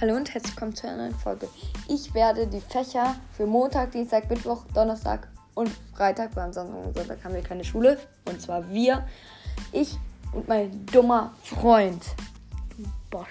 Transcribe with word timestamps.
Hallo 0.00 0.14
und 0.14 0.32
herzlich 0.32 0.54
willkommen 0.54 0.76
zu 0.76 0.86
einer 0.86 0.98
neuen 0.98 1.14
Folge. 1.16 1.48
Ich 1.88 2.14
werde 2.14 2.46
die 2.46 2.60
Fächer 2.60 3.16
für 3.36 3.46
Montag, 3.46 3.90
Dienstag, 3.90 4.30
Mittwoch, 4.30 4.62
Donnerstag 4.72 5.26
und 5.54 5.68
Freitag, 5.92 6.36
weil 6.36 6.44
am 6.44 6.52
Sonntag 6.52 6.86
und 6.86 6.96
Sonntag 6.96 7.24
haben 7.24 7.34
wir 7.34 7.42
keine 7.42 7.64
Schule. 7.64 7.98
Und 8.24 8.40
zwar 8.40 8.70
wir, 8.70 9.08
ich 9.72 9.96
und 10.32 10.46
mein 10.46 10.86
dummer 10.86 11.34
Freund. 11.42 12.00
Bosch. 13.10 13.26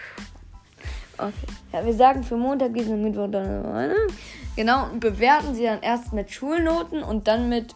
Okay. 1.17 1.31
Ja, 1.71 1.85
wir 1.85 1.93
sagen 1.93 2.21
für 2.21 2.35
Montag, 2.35 2.73
Dienstag, 2.73 2.97
Mittwoch, 2.97 3.31
Donnerstag. 3.31 3.95
Genau, 4.57 4.89
und 4.89 4.99
bewerten 4.99 5.55
sie 5.55 5.63
dann 5.63 5.81
erst 5.81 6.11
mit 6.11 6.29
Schulnoten 6.31 7.01
und 7.01 7.29
dann 7.29 7.47
mit. 7.47 7.75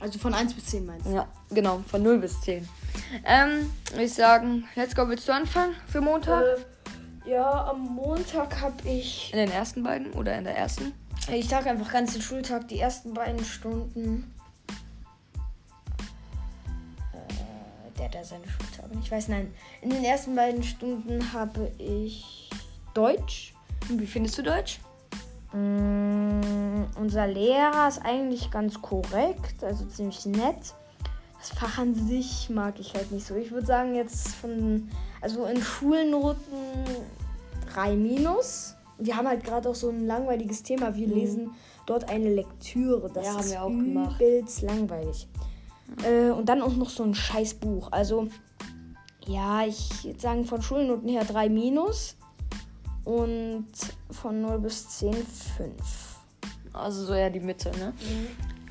Also 0.00 0.18
von 0.18 0.34
1 0.34 0.54
bis 0.54 0.66
10 0.66 0.86
meinst 0.86 1.06
du? 1.06 1.14
Ja, 1.14 1.28
genau, 1.50 1.82
von 1.86 2.02
0 2.02 2.18
bis 2.18 2.40
10. 2.40 2.68
Ähm, 3.24 3.72
ich 3.96 4.12
sagen, 4.12 4.66
let's 4.74 4.96
go, 4.96 5.08
willst 5.08 5.28
du 5.28 5.32
anfangen 5.32 5.76
für 5.86 6.00
Montag? 6.00 6.42
Äh, 6.42 6.79
ja, 7.30 7.68
am 7.68 7.94
Montag 7.94 8.60
habe 8.60 8.88
ich. 8.88 9.32
In 9.32 9.38
den 9.38 9.52
ersten 9.52 9.82
beiden 9.82 10.12
oder 10.12 10.36
in 10.36 10.44
der 10.44 10.56
ersten? 10.56 10.92
Ich 11.32 11.48
sag 11.48 11.66
einfach 11.66 11.92
ganz 11.92 12.12
den 12.12 12.22
Schultag, 12.22 12.66
die 12.68 12.80
ersten 12.80 13.14
beiden 13.14 13.44
Stunden. 13.44 14.34
Äh, 17.12 17.98
der 17.98 18.06
hat 18.06 18.14
ja 18.14 18.24
seine 18.24 18.48
Schultage. 18.48 18.98
Ich 19.00 19.10
weiß, 19.10 19.28
nein. 19.28 19.54
In 19.80 19.90
den 19.90 20.02
ersten 20.02 20.34
beiden 20.34 20.62
Stunden 20.64 21.32
habe 21.32 21.70
ich 21.78 22.50
Deutsch. 22.94 23.54
Wie 23.88 24.06
findest 24.06 24.36
du 24.38 24.42
Deutsch? 24.42 24.80
Mm, 25.52 26.84
unser 26.96 27.28
Lehrer 27.28 27.86
ist 27.86 28.04
eigentlich 28.04 28.50
ganz 28.50 28.80
korrekt, 28.82 29.62
also 29.62 29.84
ziemlich 29.84 30.26
nett. 30.26 30.74
Das 31.38 31.50
Fach 31.50 31.78
an 31.78 31.94
sich 31.94 32.50
mag 32.50 32.78
ich 32.78 32.94
halt 32.94 33.12
nicht 33.12 33.26
so. 33.26 33.34
Ich 33.34 33.50
würde 33.50 33.66
sagen, 33.66 33.94
jetzt 33.94 34.34
von, 34.34 34.90
also 35.20 35.46
in 35.46 35.62
Schulnoten 35.62 36.84
3 37.74 37.94
minus. 37.96 38.74
Wir 38.98 39.16
haben 39.16 39.26
halt 39.28 39.44
gerade 39.44 39.68
auch 39.68 39.74
so 39.74 39.88
ein 39.88 40.06
langweiliges 40.06 40.62
Thema. 40.62 40.94
Wir 40.94 41.06
lesen 41.06 41.50
dort 41.86 42.08
eine 42.08 42.28
Lektüre. 42.34 43.10
Das 43.12 43.26
Ja, 43.26 43.32
haben 43.32 43.40
ist 43.40 43.50
wir 43.50 43.62
auch 43.62 43.68
gemacht. 43.68 44.22
langweilig. 44.62 45.26
Äh, 46.04 46.30
und 46.30 46.48
dann 46.48 46.62
auch 46.62 46.74
noch 46.74 46.90
so 46.90 47.02
ein 47.02 47.14
scheiß 47.14 47.54
Buch. 47.54 47.88
Also, 47.90 48.28
ja, 49.26 49.64
ich 49.64 50.04
würde 50.04 50.20
sagen, 50.20 50.44
von 50.44 50.62
Schulnoten 50.62 51.08
her 51.08 51.24
3 51.24 51.48
minus. 51.48 52.16
Und 53.04 53.66
von 54.10 54.42
0 54.42 54.58
bis 54.60 54.88
10 54.98 55.14
5. 55.14 55.70
Also 56.72 57.06
so 57.06 57.14
eher 57.14 57.30
die 57.30 57.40
Mitte, 57.40 57.70
ne? 57.78 57.92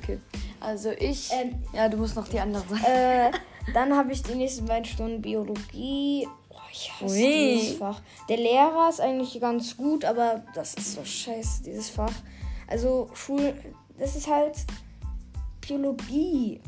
Okay. 0.00 0.18
Also 0.60 0.90
ich. 0.90 1.30
Ähm, 1.32 1.56
ja, 1.74 1.88
du 1.88 1.96
musst 1.96 2.16
noch 2.16 2.28
die 2.28 2.38
anderen 2.40 2.66
sagen. 2.68 2.84
Äh, 2.84 3.30
dann 3.74 3.94
habe 3.96 4.12
ich 4.12 4.22
die 4.22 4.34
nächsten 4.34 4.66
beiden 4.66 4.84
Stunden 4.84 5.20
Biologie. 5.20 6.26
Oh, 6.70 6.72
ich 6.72 6.92
hasse 7.00 7.14
Ui. 7.14 7.58
dieses 7.58 7.78
Fach. 7.78 8.00
Der 8.28 8.36
Lehrer 8.36 8.88
ist 8.88 9.00
eigentlich 9.00 9.40
ganz 9.40 9.76
gut, 9.76 10.04
aber 10.04 10.42
das 10.54 10.74
ist 10.74 10.92
so 10.94 11.04
scheiße, 11.04 11.62
dieses 11.64 11.90
Fach. 11.90 12.12
Also 12.68 13.10
Schul, 13.14 13.54
das 13.98 14.14
ist 14.16 14.28
halt 14.28 14.54
Biologie. 15.60 16.60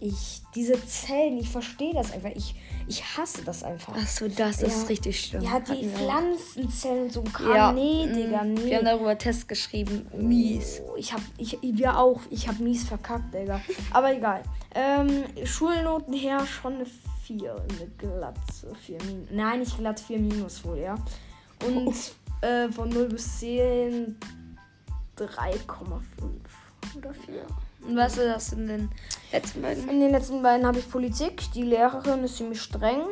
Ich, 0.00 0.42
diese 0.54 0.74
Zellen, 0.86 1.38
ich 1.38 1.48
verstehe 1.48 1.94
das 1.94 2.12
einfach. 2.12 2.30
Ich, 2.34 2.54
ich 2.88 3.02
hasse 3.16 3.42
das 3.42 3.62
einfach. 3.62 3.96
Achso, 3.96 4.28
das 4.28 4.60
Ja. 4.60 4.66
ist 4.66 4.88
richtig 4.90 5.18
schlimm. 5.18 5.50
Hat 5.50 5.68
die. 5.68 5.88
Pflanzenzellen 5.88 7.08
so 7.10 7.20
ein 7.22 7.32
Kram. 7.32 7.54
Ja. 7.56 7.72
Nee, 7.72 8.06
Digga, 8.12 8.44
nee. 8.44 8.64
Wir 8.66 8.76
haben 8.78 8.84
darüber 8.84 9.16
Tests 9.16 9.46
geschrieben. 9.46 10.06
Mies. 10.14 10.82
Oh, 10.86 10.96
Ich 10.96 11.12
hab, 11.14 11.22
ich, 11.38 11.56
wir 11.62 11.98
auch. 11.98 12.20
Ich 12.30 12.46
hab 12.48 12.58
mies 12.60 12.84
verkackt, 12.84 13.32
Digga. 13.32 13.60
Aber 13.92 14.14
egal. 14.14 14.42
Ähm, 14.74 15.24
Schulnoten 15.44 16.14
her 16.14 16.44
schon 16.46 16.74
eine 16.74 16.86
4. 16.86 17.54
Eine 17.54 17.90
glatze 17.96 18.74
4 18.74 18.98
minus. 19.04 19.28
Nein, 19.30 19.60
nicht 19.60 19.78
glatt 19.78 20.00
4 20.00 20.18
minus 20.18 20.64
wohl, 20.64 20.78
ja. 20.78 20.96
Und 21.64 21.94
äh, 22.40 22.68
von 22.70 22.88
0 22.88 23.08
bis 23.08 23.38
10 23.38 24.16
3,5 25.16 26.96
oder 26.96 27.14
4. 27.14 27.46
Und 27.86 27.96
was 27.96 28.16
ist 28.16 28.26
das 28.26 28.52
in 28.52 28.66
den 28.66 28.90
letzten 29.30 29.62
beiden? 29.62 29.88
In 29.88 30.00
den 30.00 30.10
letzten 30.10 30.42
beiden 30.42 30.66
habe 30.66 30.78
ich 30.78 30.90
Politik. 30.90 31.52
Die 31.52 31.62
Lehrerin 31.62 32.24
ist 32.24 32.36
ziemlich 32.36 32.60
streng. 32.60 33.02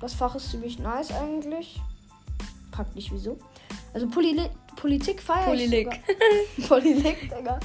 Das 0.00 0.14
Fach 0.14 0.34
ist 0.34 0.50
ziemlich 0.50 0.78
nice 0.78 1.10
eigentlich. 1.12 1.80
Praktisch 2.70 3.10
wieso? 3.10 3.38
Also 3.94 4.08
Poli 4.08 4.48
Politik 4.76 5.20
feiere 5.20 5.54
ich. 5.54 6.68
Politik, 6.68 7.20
Digga. 7.36 7.58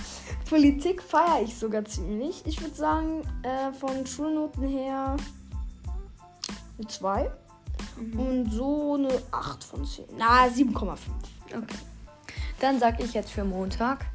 Politik 0.53 1.01
feiere 1.01 1.41
ich 1.41 1.57
sogar 1.57 1.83
ziemlich. 1.83 2.45
Ich 2.45 2.61
würde 2.61 2.75
sagen, 2.75 3.23
äh, 3.41 3.73
von 3.73 4.05
Schulnoten 4.05 4.67
her 4.67 5.17
eine 6.77 6.87
2. 6.87 7.31
Und 8.15 8.51
so 8.51 8.93
eine 8.93 9.19
8 9.31 9.63
von 9.63 9.83
10. 9.83 10.05
Na, 10.15 10.45
7,5. 10.45 10.97
Okay. 11.55 11.75
Dann 12.59 12.79
sag 12.79 12.99
ich 12.99 13.15
jetzt 13.15 13.31
für 13.31 13.43
Montag. 13.43 14.05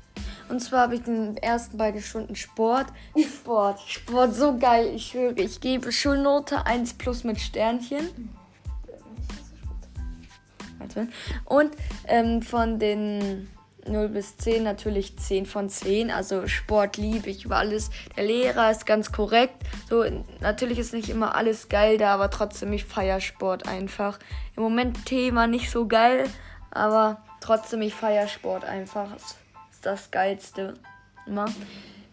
Und 0.49 0.61
zwar 0.61 0.83
habe 0.83 0.95
ich 0.95 1.03
den 1.03 1.37
ersten 1.39 1.77
beiden 1.77 2.01
Stunden 2.01 2.37
Sport. 2.37 2.87
Sport. 3.21 3.81
Sport, 3.81 4.33
so 4.33 4.57
geil. 4.57 4.93
Ich 4.95 5.09
schwöre, 5.09 5.35
ich 5.41 5.61
gebe 5.61 5.91
Schulnote 5.91 6.65
1 6.65 6.95
plus 6.95 7.25
mit 7.25 7.41
Sternchen. 7.41 8.33
Und 11.47 11.73
ähm, 12.07 12.43
von 12.43 12.79
den 12.79 13.49
0 13.87 14.09
bis 14.09 14.37
10 14.37 14.63
natürlich 14.63 15.17
10 15.17 15.47
von 15.47 15.69
10. 15.69 16.11
Also 16.11 16.47
Sport 16.47 16.97
liebe 16.97 17.31
ich 17.31 17.45
über 17.45 17.57
alles. 17.57 17.91
Der 18.17 18.25
Lehrer 18.25 18.71
ist 18.71 18.87
ganz 18.87 19.13
korrekt. 19.13 19.57
So, 19.89 20.05
natürlich 20.41 20.79
ist 20.79 20.93
nicht 20.93 21.09
immer 21.09 21.35
alles 21.35 21.69
geil 21.69 21.99
da, 21.99 22.15
aber 22.15 22.31
trotzdem, 22.31 22.73
ich 22.73 22.85
feiere 22.85 23.21
Sport 23.21 23.69
einfach. 23.69 24.19
Im 24.57 24.63
Moment 24.63 25.07
Thema 25.07 25.47
nicht 25.47 25.71
so 25.71 25.87
geil, 25.87 26.29
aber 26.71 27.23
trotzdem, 27.41 27.83
ich 27.83 27.95
feiere 27.95 28.29
Sport 28.29 28.65
einfach. 28.65 29.15
Es 29.17 29.37
ist 29.73 29.87
das 29.87 30.11
Geilste. 30.11 30.75
Immer. 31.27 31.47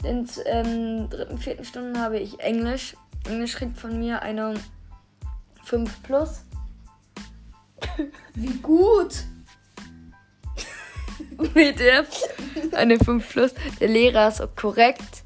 In 0.04 0.30
ähm, 0.46 1.09
dritten, 1.09 1.38
vierten 1.38 1.66
Stunden 1.66 2.00
habe 2.00 2.20
ich 2.20 2.40
Englisch. 2.40 2.96
Englisch 3.28 3.56
kriegt 3.56 3.78
von 3.78 3.98
mir 3.98 4.22
eine 4.22 4.54
5 5.64 6.04
plus. 6.04 6.44
Wie 8.36 8.54
gut! 8.58 9.25
WTF. 11.38 12.07
Eine 12.73 12.97
5 12.97 13.29
plus. 13.29 13.53
Der 13.79 13.88
Lehrer 13.88 14.28
ist 14.29 14.41
korrekt. 14.56 15.23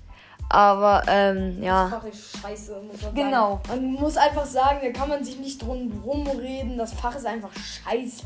Aber 0.51 1.03
ähm, 1.07 1.61
ja. 1.61 1.87
Fach 1.89 2.03
ist 2.05 2.37
scheiße, 2.39 2.81
muss 2.91 3.01
man 3.03 3.13
Genau. 3.15 3.61
sagen. 3.67 3.93
Man 3.93 4.01
muss 4.01 4.17
einfach 4.17 4.45
sagen, 4.45 4.79
da 4.81 4.89
kann 4.91 5.09
man 5.09 5.23
sich 5.23 5.37
nicht 5.37 5.61
drum 5.61 6.01
rumreden. 6.03 6.77
Das 6.77 6.93
Fach 6.93 7.15
ist 7.15 7.25
einfach 7.25 7.51
scheiße. 7.53 8.23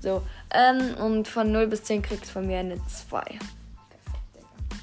So. 0.00 0.22
Ähm, 0.54 0.94
und 1.02 1.28
von 1.28 1.52
0 1.52 1.66
bis 1.66 1.82
10 1.84 2.02
kriegst 2.02 2.24
du 2.28 2.32
von 2.32 2.46
mir 2.46 2.60
eine 2.60 2.78
2. 2.86 3.22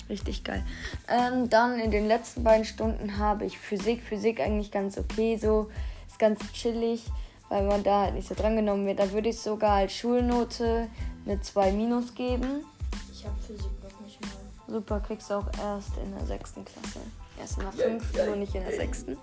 Richtig 0.09 0.44
geil. 0.44 0.63
Ähm, 1.07 1.49
dann 1.49 1.79
in 1.79 1.91
den 1.91 2.07
letzten 2.07 2.44
beiden 2.44 2.66
Stunden 2.66 3.17
habe 3.17 3.45
ich 3.45 3.57
Physik. 3.57 4.01
Physik 4.03 4.39
eigentlich 4.39 4.72
ganz 4.72 4.97
okay 4.97 5.38
so. 5.38 5.69
Ist 6.07 6.19
ganz 6.19 6.39
chillig, 6.51 7.05
weil 7.49 7.63
man 7.63 7.83
da 7.83 8.03
halt 8.03 8.16
nicht 8.16 8.28
so 8.28 8.35
drangenommen 8.35 8.85
wird. 8.88 8.99
Da 8.99 9.11
würde 9.11 9.29
ich 9.29 9.39
sogar 9.39 9.78
als 9.78 9.94
Schulnote 9.94 10.88
eine 11.29 11.40
2 11.40 11.72
minus 11.72 12.16
geben. 12.16 12.66
Ich 13.12 13.23
habe 13.25 13.35
Physik 13.45 13.72
noch 13.84 14.00
nicht 14.01 14.19
mal. 14.22 14.29
Super, 14.67 15.00
kriegst 15.00 15.29
du 15.29 15.35
auch 15.35 15.47
erst 15.59 15.91
in 16.03 16.12
der 16.16 16.25
sechsten 16.25 16.66
Klasse. 16.66 17.00
Erst 17.40 17.57
in 17.57 17.63
der 17.63 17.72
fünften, 17.72 18.25
nur 18.25 18.35
nicht 18.35 18.56
in 18.56 18.63
der 18.63 18.75
sechsten. 18.75 19.17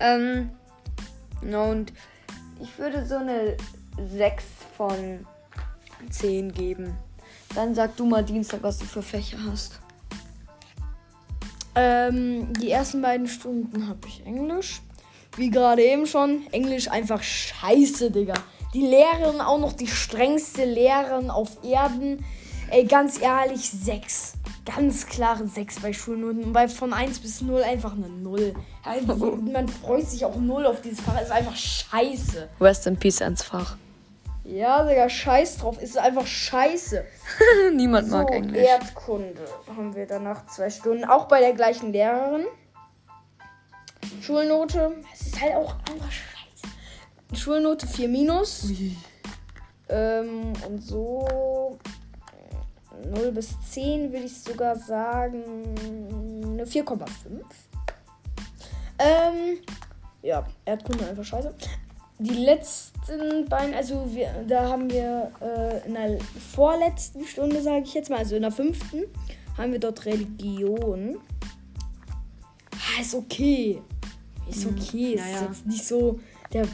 Ähm, 0.00 0.50
no, 1.42 1.70
und 1.70 1.92
ich 2.60 2.78
würde 2.78 3.04
so 3.06 3.16
eine 3.16 3.56
6 3.98 4.44
von 4.76 5.26
10 6.10 6.52
geben. 6.52 6.96
Dann 7.54 7.74
sag 7.74 7.96
du 7.96 8.06
mal 8.06 8.24
Dienstag, 8.24 8.62
was 8.62 8.78
du 8.78 8.86
für 8.86 9.02
Fächer 9.02 9.38
hast. 9.50 9.80
Ähm, 11.74 12.52
die 12.54 12.70
ersten 12.70 13.02
beiden 13.02 13.26
Stunden 13.26 13.88
habe 13.88 14.06
ich 14.06 14.24
Englisch. 14.24 14.80
Wie 15.36 15.50
gerade 15.50 15.82
eben 15.82 16.06
schon, 16.06 16.46
Englisch 16.52 16.88
einfach 16.90 17.22
scheiße, 17.22 18.10
Digga. 18.10 18.34
Die 18.74 18.86
Lehrerin 18.86 19.40
auch 19.40 19.58
noch 19.58 19.74
die 19.74 19.86
strengste 19.86 20.64
Lehrerin 20.64 21.30
auf 21.30 21.62
Erden. 21.62 22.24
Ey, 22.70 22.84
ganz 22.84 23.20
ehrlich, 23.20 23.70
6. 23.70 24.34
Ganz 24.64 25.06
klare 25.06 25.46
6 25.46 25.80
bei 25.80 25.92
Schulnoten. 25.92 26.44
Und 26.44 26.52
bei 26.54 26.68
von 26.68 26.94
1 26.94 27.18
bis 27.18 27.42
0 27.42 27.62
einfach 27.62 27.92
eine 27.92 28.08
0. 28.08 28.54
Also, 28.82 29.14
man 29.52 29.68
freut 29.68 30.08
sich 30.08 30.24
auch 30.24 30.36
0 30.36 30.66
auf 30.66 30.80
dieses 30.80 31.00
Fach. 31.00 31.20
Ist 31.20 31.30
einfach 31.30 31.54
scheiße. 31.54 32.48
Rest 32.60 32.86
in 32.86 32.96
Peace 32.96 33.20
ans 33.20 33.42
Fach. 33.42 33.76
Ja, 34.44 34.84
Digga, 34.84 35.08
scheiß 35.08 35.58
drauf. 35.58 35.80
Ist 35.80 35.98
einfach 35.98 36.26
scheiße. 36.26 37.04
Niemand 37.74 38.08
mag 38.08 38.28
so, 38.28 38.34
Englisch. 38.34 38.66
Erdkunde 38.66 39.44
haben 39.68 39.94
wir 39.94 40.06
danach 40.06 40.46
zwei 40.46 40.70
Stunden. 40.70 41.04
Auch 41.04 41.26
bei 41.26 41.40
der 41.40 41.52
gleichen 41.52 41.92
Lehrerin. 41.92 42.46
Schulnote. 44.22 44.96
Es 45.12 45.26
ist 45.26 45.40
halt 45.40 45.56
auch 45.56 45.74
einfach 45.90 46.10
scheiße. 46.10 46.31
Schulnote 47.34 47.86
4 47.86 48.08
minus. 48.08 48.70
Ähm, 49.88 50.52
und 50.66 50.82
so. 50.82 51.78
äh, 53.02 53.08
0 53.08 53.32
bis 53.32 53.60
10 53.70 54.12
würde 54.12 54.26
ich 54.26 54.40
sogar 54.40 54.76
sagen. 54.76 55.74
Eine 56.44 56.64
4,5. 56.64 57.06
Ähm, 58.98 59.58
ja, 60.22 60.46
Erdkunde 60.64 61.08
einfach 61.08 61.24
scheiße. 61.24 61.54
die 62.18 62.34
letzten 62.34 63.48
beiden, 63.48 63.74
also 63.74 64.06
wir, 64.14 64.44
da 64.46 64.68
haben 64.68 64.88
wir 64.90 65.32
äh, 65.40 65.86
in 65.86 65.94
der 65.94 66.18
vorletzten 66.54 67.24
Stunde, 67.24 67.60
sage 67.60 67.82
ich 67.84 67.94
jetzt 67.94 68.10
mal, 68.10 68.20
also 68.20 68.36
in 68.36 68.42
der 68.42 68.52
fünften, 68.52 69.04
haben 69.58 69.72
wir 69.72 69.80
dort 69.80 70.04
Religion. 70.06 71.18
Ah, 72.72 73.00
ist 73.00 73.14
okay. 73.14 73.82
Ist 74.48 74.66
okay. 74.66 75.16
ja, 75.16 75.24
ist 75.24 75.32
ja. 75.32 75.46
jetzt 75.46 75.66
nicht 75.66 75.84
so 75.84 76.20
der, 76.52 76.66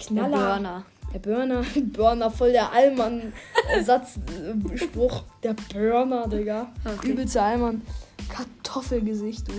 der 0.00 0.06
Der 0.06 0.24
Knaller. 0.24 0.54
Burner. 0.54 0.84
Der 1.12 1.18
Burner. 1.18 1.62
Burner, 1.92 2.30
voll 2.30 2.52
der 2.52 2.72
Allmann-Satzspruch. 2.72 5.24
der 5.42 5.54
Burner, 5.72 6.28
Digga. 6.28 6.68
Okay. 6.84 7.10
Übelster 7.10 7.42
Allmann. 7.42 7.82
Kartoffelgesicht, 8.28 9.48
du. 9.48 9.54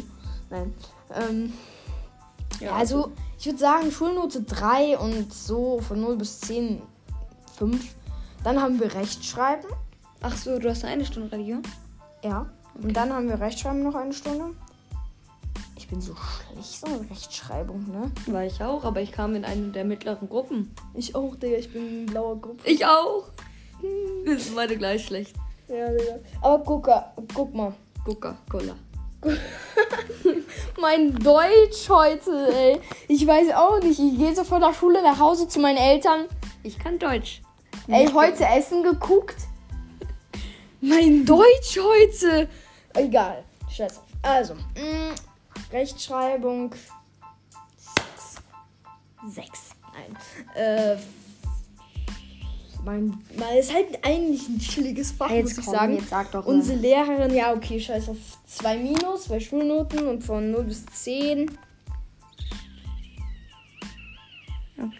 Nein. 0.50 0.74
Ähm, 1.14 1.54
ja, 2.60 2.72
also, 2.74 3.12
ich 3.40 3.46
würde 3.46 3.60
sagen, 3.60 3.92
Schulnote 3.92 4.42
3 4.44 4.98
und 4.98 5.34
so 5.34 5.80
von 5.82 6.02
0 6.02 6.18
bis 6.18 6.40
10, 6.42 6.82
5. 7.58 7.96
Dann 8.44 8.62
haben 8.62 8.80
wir 8.80 8.94
Rechtschreiben. 8.94 9.70
Ach 10.22 10.36
so, 10.36 10.60
du 10.60 10.70
hast 10.70 10.84
eine 10.86 11.06
Stunde 11.06 11.32
Religion? 11.32 11.64
Ja. 12.24 12.46
Und 12.82 12.94
dann 12.94 13.14
haben 13.14 13.30
wir 13.30 13.40
Rechtschreiben 13.40 13.84
noch 13.84 13.96
eine 13.96 14.14
Stunde. 14.14 14.52
Ich 15.86 15.92
bin 15.92 16.02
so 16.02 16.16
schlecht 16.16 16.80
so 16.80 16.88
in 16.88 17.08
Rechtschreibung, 17.10 17.86
ne? 17.92 18.12
War 18.26 18.44
ich 18.44 18.60
auch, 18.60 18.84
aber 18.84 19.02
ich 19.02 19.12
kam 19.12 19.36
in 19.36 19.46
eine 19.46 19.68
der 19.68 19.86
mittleren 19.86 20.28
Gruppen. 20.28 20.74
Ich 20.96 21.14
auch, 21.14 21.36
Digga. 21.36 21.58
Ich 21.58 21.72
bin 21.72 21.88
in 21.88 22.06
blauer 22.08 22.42
Gruppe. 22.42 22.68
Ich 22.68 22.84
auch. 22.84 23.26
Wir 24.24 24.40
sind 24.40 24.56
beide 24.56 24.78
gleich 24.78 25.06
schlecht. 25.06 25.36
Ja, 25.68 25.88
Digga. 25.92 26.18
Aber 26.42 26.64
guck, 26.64 26.90
guck 27.36 27.54
mal. 27.54 27.72
Coca-Cola. 28.04 28.76
Mein 30.82 31.14
Deutsch 31.20 31.88
heute, 31.88 32.32
ey. 32.52 32.80
Ich 33.08 33.28
weiß 33.28 33.54
auch 33.54 33.80
nicht. 33.80 34.00
Ich 34.00 34.18
gehe 34.18 34.34
so 34.34 34.44
von 34.44 34.62
der 34.62 34.74
Schule 34.74 35.04
nach 35.04 35.20
Hause 35.20 35.48
zu 35.48 35.60
meinen 35.60 35.78
Eltern. 35.78 36.26
Ich 36.64 36.80
kann 36.80 36.98
Deutsch. 36.98 37.44
Ey, 37.88 38.08
heute 38.08 38.44
Essen 38.44 38.82
geguckt. 38.82 39.38
Mein 40.82 41.28
Deutsch 41.28 41.78
heute. 41.80 42.50
Egal. 42.96 43.44
Scheiß 43.70 44.00
auf. 44.00 44.04
Also, 44.24 44.56
mh, 44.56 45.14
Rechtschreibung. 45.76 46.74
Sechs. 47.78 48.36
Sechs. 49.28 49.70
Nein. 49.94 50.18
Äh. 50.56 50.98
Mein, 52.86 53.18
mein 53.38 53.58
ist 53.58 53.74
halt 53.74 54.06
eigentlich 54.06 54.48
ein 54.48 54.60
chilliges 54.60 55.12
Fach, 55.12 55.32
Ey, 55.32 55.42
muss 55.42 55.58
ich 55.58 55.66
komm, 55.66 55.74
sagen. 55.74 55.96
jetzt 55.96 56.10
sag 56.10 56.32
doch 56.32 56.46
mal. 56.46 56.54
Unsere 56.54 56.78
Lehrerin, 56.78 57.34
ja, 57.34 57.52
okay, 57.52 57.80
scheiß 57.80 58.10
auf 58.10 58.18
2 58.46 58.78
Minus, 58.78 59.24
zwei 59.24 59.40
Schulnoten 59.40 60.08
und 60.08 60.24
von 60.24 60.52
0 60.52 60.64
bis 60.66 60.86
10. 60.86 61.50
Ja. 64.78 64.92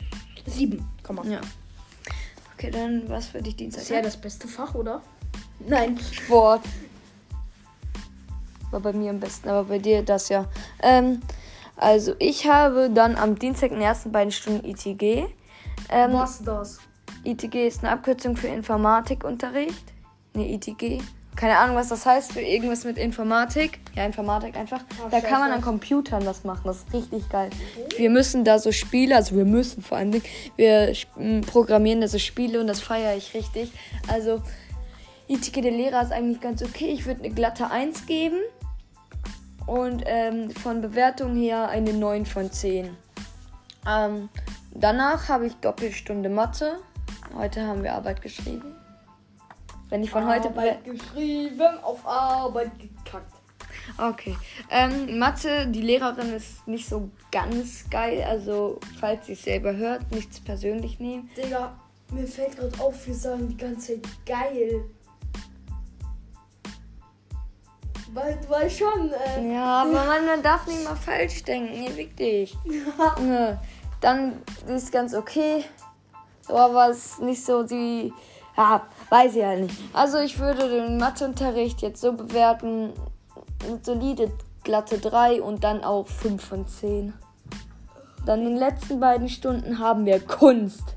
7, 0.48 0.84
Ja. 1.26 1.42
Okay, 2.56 2.72
dann 2.72 3.08
was 3.08 3.28
für 3.28 3.42
dich 3.44 3.56
Dienstag? 3.56 3.82
Das 3.82 3.90
ist 3.92 3.96
ja 3.96 4.02
das 4.02 4.18
beste 4.18 4.48
Fach, 4.48 4.74
oder? 4.74 5.04
Nein. 5.60 6.00
Sport. 6.12 6.64
War 8.76 8.82
bei 8.82 8.92
mir 8.92 9.10
am 9.10 9.22
besten, 9.22 9.48
aber 9.48 9.64
bei 9.64 9.80
dir 9.80 10.02
das 10.04 10.28
ja. 10.28 10.46
Ähm, 10.84 11.22
also 11.78 12.14
ich 12.20 12.46
habe 12.46 12.90
dann 12.90 13.16
am 13.16 13.40
Dienstag 13.40 13.72
in 13.72 13.78
den 13.78 13.86
ersten 13.86 14.12
beiden 14.12 14.34
Stunden 14.34 14.66
ITG. 14.68 15.28
Ähm, 15.90 16.12
Was 16.14 16.44
das? 16.44 16.80
ITG 17.24 17.68
ist 17.68 17.84
eine 17.84 17.94
Abkürzung 17.94 18.36
für 18.36 18.48
Informatikunterricht. 18.48 19.94
Ne, 20.34 20.54
ITG. 20.56 21.00
Keine 21.38 21.58
Ahnung, 21.58 21.76
was 21.78 21.88
das 21.90 22.06
heißt 22.06 22.34
für 22.34 22.42
irgendwas 22.42 22.84
mit 22.84 22.98
Informatik. 22.98 23.80
Ja, 23.96 24.06
Informatik 24.06 24.58
einfach. 24.58 24.82
Ach, 25.06 25.10
da 25.10 25.22
kann 25.22 25.40
man 25.40 25.52
an 25.54 25.62
Computern 25.62 26.26
was 26.26 26.44
machen. 26.44 26.62
Das 26.66 26.78
ist 26.78 26.94
richtig 26.94 27.30
geil. 27.30 27.50
Wir 27.98 28.10
müssen 28.10 28.44
da 28.44 28.60
so 28.60 28.72
Spiele, 28.74 29.16
also 29.16 29.36
wir 29.38 29.46
müssen 29.46 29.82
vor 29.84 29.98
allem, 29.98 30.22
wir 30.58 30.94
sch- 30.94 31.08
m, 31.18 31.42
programmieren 31.42 32.02
da 32.02 32.08
so 32.10 32.20
Spiele 32.20 32.60
und 32.60 32.68
das 32.68 32.82
feiere 32.82 33.16
ich 33.16 33.34
richtig. 33.34 33.72
Also 34.10 34.42
ITG 35.28 35.62
der 35.62 35.72
Lehrer 35.72 36.02
ist 36.04 36.12
eigentlich 36.12 36.40
ganz 36.40 36.62
okay. 36.62 36.88
Ich 36.94 37.06
würde 37.06 37.24
eine 37.24 37.34
glatte 37.34 37.70
1 37.72 38.06
geben. 38.06 38.38
Und 39.66 40.04
ähm, 40.06 40.52
von 40.52 40.82
Bewertung 40.82 41.36
her 41.36 41.70
eine 41.70 41.94
9 41.94 42.26
von 42.26 42.52
10. 42.52 42.96
Ähm, 43.88 44.30
danach 44.72 45.30
habe 45.30 45.48
ich 45.48 45.56
Doppelstunde 45.56 46.30
Mathe. 46.30 46.78
Heute 47.36 47.66
haben 47.66 47.84
wir 47.84 47.94
Arbeit 47.94 48.22
geschrieben. 48.22 48.76
Wenn 49.90 50.04
ich 50.04 50.12
von 50.12 50.28
heute. 50.28 50.50
Arbeit 50.50 50.84
geschrieben, 50.84 51.78
auf 51.84 52.06
Arbeit 52.06 52.72
gekackt. 52.80 53.34
Okay. 53.98 54.36
Ähm, 54.72 55.20
Mathe, 55.20 55.68
die 55.68 55.82
Lehrerin 55.82 56.34
ist 56.34 56.68
nicht 56.68 56.88
so 56.88 57.10
ganz 57.32 57.90
geil. 57.90 58.24
Also, 58.28 58.80
falls 59.00 59.28
sie 59.28 59.34
es 59.34 59.44
selber 59.44 59.76
hört, 59.76 60.12
nichts 60.12 60.40
persönlich 60.40 61.00
nehmen. 61.00 61.30
Digga, 61.38 61.74
mir 62.12 62.28
fällt 62.28 62.58
gerade 62.58 62.80
auf, 62.80 63.06
wir 63.06 63.14
sagen 63.14 63.48
die 63.48 63.58
ganze 63.58 64.02
Zeit 64.02 64.10
geil. 64.26 64.86
Weil 68.16 68.40
weißt 68.48 68.78
schon, 68.80 69.12
äh, 69.12 69.54
Ja, 69.54 69.82
aber 69.82 69.92
man, 70.06 70.26
man 70.26 70.42
darf 70.42 70.66
nicht 70.68 70.86
mal 70.86 70.96
falsch 70.96 71.44
denken. 71.44 71.82
Nee, 71.82 71.96
wirklich. 71.98 72.58
Ne. 73.22 73.60
Dann 74.00 74.42
ist 74.68 74.92
ganz 74.92 75.14
okay. 75.14 75.66
So, 76.48 76.56
aber 76.58 76.90
es 76.90 77.06
ist 77.06 77.22
nicht 77.22 77.44
so 77.44 77.64
die. 77.64 78.14
Ja, 78.56 78.88
weiß 79.10 79.36
ich 79.36 79.44
halt 79.44 79.64
nicht. 79.64 79.76
Also 79.92 80.20
ich 80.20 80.40
würde 80.40 80.70
den 80.70 80.98
Matheunterricht 80.98 81.82
jetzt 81.82 82.00
so 82.00 82.14
bewerten. 82.14 82.94
Solide 83.82 84.32
glatte 84.64 84.98
3 84.98 85.42
und 85.42 85.66
dann 85.66 85.84
auch 85.84 86.08
5 86.08 86.42
von 86.42 86.68
10. 86.68 87.14
Dann 88.26 88.40
in 88.40 88.46
den 88.52 88.58
letzten 88.58 89.02
beiden 89.02 89.28
Stunden 89.28 89.80
haben 89.80 90.06
wir 90.06 90.22
Kunst. 90.22 90.95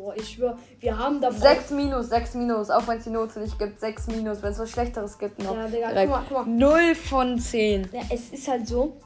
Boah, 0.00 0.14
ich 0.16 0.30
schwör, 0.30 0.58
wir 0.80 0.98
haben 0.98 1.20
da 1.20 1.30
6 1.30 1.70
minus, 1.72 2.08
6 2.08 2.34
minus. 2.34 2.70
Auch 2.70 2.86
wenn 2.88 2.98
es 2.98 3.04
die 3.04 3.10
Note 3.10 3.40
nicht 3.40 3.58
gibt, 3.58 3.80
6 3.80 4.08
minus. 4.08 4.42
Wenn 4.42 4.52
es 4.52 4.58
was 4.58 4.70
Schlechteres 4.70 5.18
gibt 5.18 5.42
noch. 5.42 5.54
Ja, 5.56 5.66
Digga, 5.66 5.88
guck 5.94 6.08
mal, 6.10 6.24
guck 6.28 6.46
mal. 6.46 6.52
0 6.52 6.94
von 6.94 7.38
10. 7.38 7.88
Ja, 7.92 8.00
es 8.10 8.30
ist 8.30 8.48
halt 8.48 8.66
so, 8.66 8.96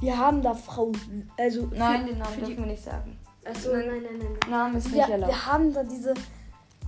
wir 0.00 0.16
haben 0.16 0.42
da 0.42 0.54
Frau, 0.54 0.92
also 1.38 1.68
Nein, 1.72 2.06
den 2.06 2.18
Namen 2.18 2.38
dürfen 2.38 2.58
wir 2.58 2.66
nicht 2.66 2.82
sagen. 2.82 3.18
Achso, 3.44 3.72
nein, 3.72 3.86
nein, 3.86 4.02
nein, 4.02 4.18
nein. 4.18 4.50
Name 4.50 4.78
ist 4.78 4.84
nicht 4.86 4.96
Wir, 4.96 5.08
erlaubt. 5.14 5.32
wir 5.32 5.46
haben 5.46 5.74
da 5.74 5.82
diese, 5.82 6.14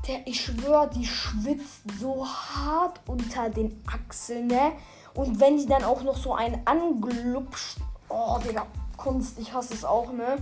der, 0.06 0.26
ich 0.26 0.40
schwör, 0.40 0.86
die 0.86 1.04
schwitzt 1.04 1.82
so 2.00 2.26
hart 2.26 3.00
unter 3.06 3.50
den 3.50 3.82
Achseln, 3.86 4.46
ne? 4.46 4.72
Und 5.14 5.40
wenn 5.40 5.56
die 5.56 5.66
dann 5.66 5.84
auch 5.84 6.02
noch 6.02 6.16
so 6.16 6.34
einen 6.34 6.60
anglupscht, 6.64 7.78
oh, 8.08 8.38
Digga, 8.46 8.66
Kunst, 8.96 9.38
ich 9.38 9.52
hasse 9.52 9.74
es 9.74 9.84
auch, 9.84 10.12
ne? 10.12 10.36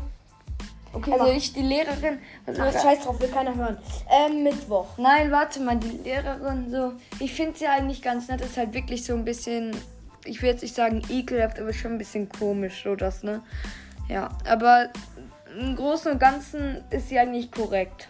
Okay, 0.95 1.13
Also 1.13 1.25
mach. 1.25 1.33
ich, 1.33 1.53
die 1.53 1.63
Lehrerin. 1.63 2.19
Also 2.47 2.63
Ach, 2.63 2.73
scheiß 2.73 3.05
drauf, 3.05 3.21
will 3.21 3.29
keiner 3.29 3.55
hören. 3.55 3.79
Ähm, 4.11 4.43
Mittwoch. 4.43 4.99
Nein, 4.99 5.31
warte 5.33 5.61
mal, 5.61 5.77
die 5.77 5.99
Lehrerin 6.05 6.71
so. 6.71 6.93
Ich 7.19 7.33
finde 7.33 7.59
sie 7.59 7.67
eigentlich 7.67 8.03
ganz 8.03 8.29
nett. 8.29 8.41
Ist 8.43 8.57
halt 8.57 8.75
wirklich 8.75 9.05
so 9.05 9.15
ein 9.15 9.25
bisschen. 9.25 9.75
Ich 10.25 10.41
will 10.43 10.51
jetzt 10.51 10.63
nicht 10.63 10.75
sagen 10.75 11.03
ekelhaft, 11.09 11.59
aber 11.59 11.73
schon 11.73 11.93
ein 11.93 11.99
bisschen 11.99 12.29
komisch, 12.29 12.83
so 12.85 12.95
das, 12.95 13.23
ne? 13.23 13.43
Ja, 14.09 14.31
aber 14.47 14.91
im 15.59 15.75
Großen 15.75 16.13
und 16.13 16.19
Ganzen 16.19 16.83
ist 16.91 17.09
sie 17.09 17.19
eigentlich 17.19 17.51
korrekt. 17.51 18.09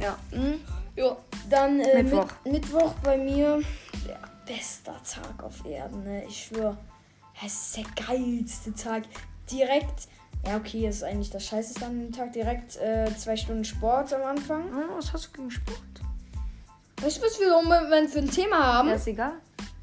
Ja. 0.00 0.16
Hm? 0.30 0.60
Ja, 0.96 1.16
dann 1.48 1.78
äh, 1.80 2.02
Mittwoch. 2.02 2.26
Mittwoch. 2.44 2.52
Mittwoch 2.52 2.92
bei 3.04 3.16
mir 3.18 3.60
der 4.06 4.18
beste 4.46 4.90
Tag 4.90 5.42
auf 5.44 5.64
Erden, 5.64 6.02
ne? 6.04 6.24
Ich 6.26 6.44
schwör. 6.46 6.76
Es 7.44 7.52
ist 7.52 7.76
der 7.76 8.06
geilste 8.06 8.74
Tag. 8.74 9.04
Direkt. 9.50 10.08
Ja, 10.46 10.56
okay, 10.56 10.86
es 10.86 10.96
ist 10.96 11.02
eigentlich 11.04 11.30
das 11.30 11.44
Scheißeste 11.44 11.84
an 11.84 11.98
dem 12.00 12.12
Tag. 12.12 12.32
Direkt 12.32 12.76
äh, 12.76 13.10
zwei 13.16 13.36
Stunden 13.36 13.64
Sport 13.64 14.12
am 14.14 14.22
Anfang. 14.22 14.64
Oh, 14.72 14.96
was 14.96 15.12
hast 15.12 15.26
du 15.28 15.32
gegen 15.32 15.50
Sport? 15.50 15.78
Weißt 17.02 17.18
du, 17.18 17.22
was 17.22 17.38
wir 17.38 17.58
im 17.58 17.64
Moment 17.68 18.10
für 18.10 18.18
ein 18.20 18.30
Thema 18.30 18.56
haben? 18.74 18.88
Ja, 18.88 18.94
ist 18.94 19.06
egal. 19.06 19.32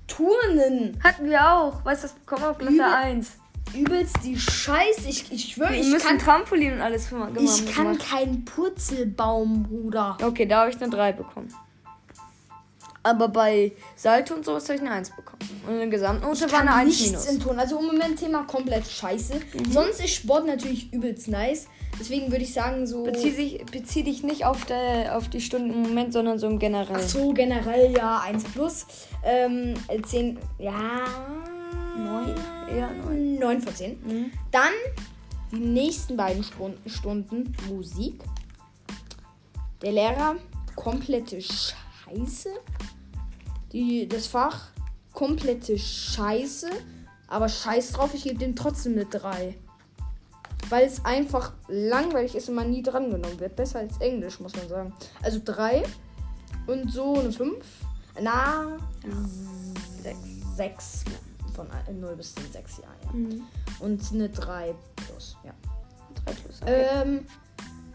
Turnen. 0.08 1.00
Hatten 1.04 1.26
wir 1.30 1.54
auch. 1.54 1.84
Weißt 1.86 2.04
du, 2.04 2.08
das 2.08 2.16
bekommen 2.18 2.42
wir 2.44 2.50
auf 2.52 2.58
Klasse 2.58 2.74
Übel. 2.74 2.86
1. 2.86 3.32
Übelst 3.74 4.16
die 4.24 4.40
Scheiße. 4.40 5.08
Ich, 5.08 5.32
ich 5.32 5.54
schwöre, 5.54 5.72
Wir 5.72 5.82
ich 5.82 5.90
müssen 5.90 6.06
kann, 6.08 6.20
Trampolin 6.20 6.74
und 6.74 6.82
alles 6.82 7.08
für 7.08 7.16
gemacht. 7.16 7.32
ich 7.42 7.66
kann 7.74 7.94
gemacht. 7.94 8.10
keinen 8.10 8.46
Purzelbaum, 8.46 9.64
Bruder. 9.64 10.18
Okay, 10.24 10.46
da 10.46 10.62
habe 10.62 10.70
ich 10.72 10.82
eine 10.82 10.90
3 10.90 11.14
bekommen. 11.14 11.54
Aber 13.04 13.28
bei 13.28 13.72
Salto 13.96 14.34
und 14.34 14.46
sowas 14.46 14.64
habe 14.66 14.76
ich 14.76 14.82
eine 14.82 14.92
1 14.92 15.12
bekommen. 15.16 15.35
Und 15.68 15.78
der 15.78 15.88
Gesamtnote 15.88 16.52
war 16.52 16.62
eine 16.62 16.74
1 16.74 16.88
nichts 16.88 17.08
minus. 17.08 17.26
im 17.26 17.40
Ton. 17.40 17.60
Also 17.60 17.80
im 17.80 17.86
Moment 17.86 18.20
Thema 18.20 18.44
komplett 18.44 18.88
scheiße. 18.88 19.34
Sonst 19.72 20.00
ist 20.00 20.16
Sport 20.16 20.46
natürlich 20.46 20.92
übelst 20.94 21.28
nice. 21.28 21.68
Deswegen 22.00 22.32
würde 22.32 22.44
ich 22.44 22.54
sagen, 22.54 22.86
so. 22.86 23.04
Bezieh, 23.04 23.32
sich, 23.32 23.66
bezieh 23.72 24.04
dich 24.04 24.24
nicht 24.24 24.46
auf, 24.46 24.66
der, 24.66 25.18
auf 25.18 25.30
die 25.30 25.42
Stunden 25.42 25.72
im 25.72 25.82
Moment, 25.84 26.14
sondern 26.14 26.40
so 26.40 26.48
im 26.48 26.60
Generell. 26.60 26.98
Ach 27.00 27.08
so, 27.08 27.34
generell 27.34 27.96
ja 27.96 28.20
1 28.20 28.44
plus. 28.46 28.86
Ähm, 29.24 29.76
10, 30.04 30.40
ja. 30.60 31.06
Neun, 31.98 32.36
eher 32.70 32.92
neun. 32.92 33.40
9 33.40 33.62
von 33.62 33.76
10. 33.76 33.92
Mhm. 33.92 34.32
Dann 34.52 34.74
die 35.52 35.58
nächsten 35.58 36.18
beiden 36.18 36.44
Stunden, 36.44 36.90
Stunden 36.90 37.56
Musik. 37.70 38.22
Der 39.82 39.94
Lehrer, 39.94 40.36
komplette 40.76 41.42
Scheiße. 41.42 42.50
Die, 43.72 44.08
das 44.08 44.28
Fach, 44.28 44.70
komplette 45.16 45.80
Scheiße. 45.80 46.70
Aber 47.28 47.50
scheiß 47.50 47.94
drauf, 47.94 48.14
ich 48.14 48.24
gebe 48.24 48.38
dem 48.38 48.56
trotzdem 48.56 48.94
eine 48.94 49.06
3. 49.06 49.56
weil 50.70 50.86
es 50.86 51.04
einfach 51.06 51.54
langweilig 51.68 52.36
ist 52.36 52.50
und 52.50 52.56
man 52.56 52.70
nie 52.70 52.84
drangenommen 52.84 53.40
wird. 53.40 53.56
Besser 53.56 53.80
als 53.80 53.98
Englisch, 54.00 54.40
muss 54.40 54.56
man 54.56 54.68
sagen. 54.68 54.94
Also 55.24 55.40
3 55.44 55.84
und 56.68 56.92
so 56.92 57.20
eine 57.20 57.32
5. 57.32 57.66
Na, 58.22 58.78
6. 60.56 61.04
Von 61.56 61.68
0 62.00 62.16
bis 62.16 62.36
10, 62.36 62.52
6 62.52 62.78
Jahre. 62.78 62.94
Ja. 63.06 63.12
Mhm. 63.14 63.42
Und 63.80 64.02
eine 64.12 64.30
3 64.30 64.76
plus, 64.96 65.38
ja. 65.44 65.54
3 66.26 66.34
plus. 66.34 66.62
Okay. 66.62 66.86
Ähm, 66.94 67.26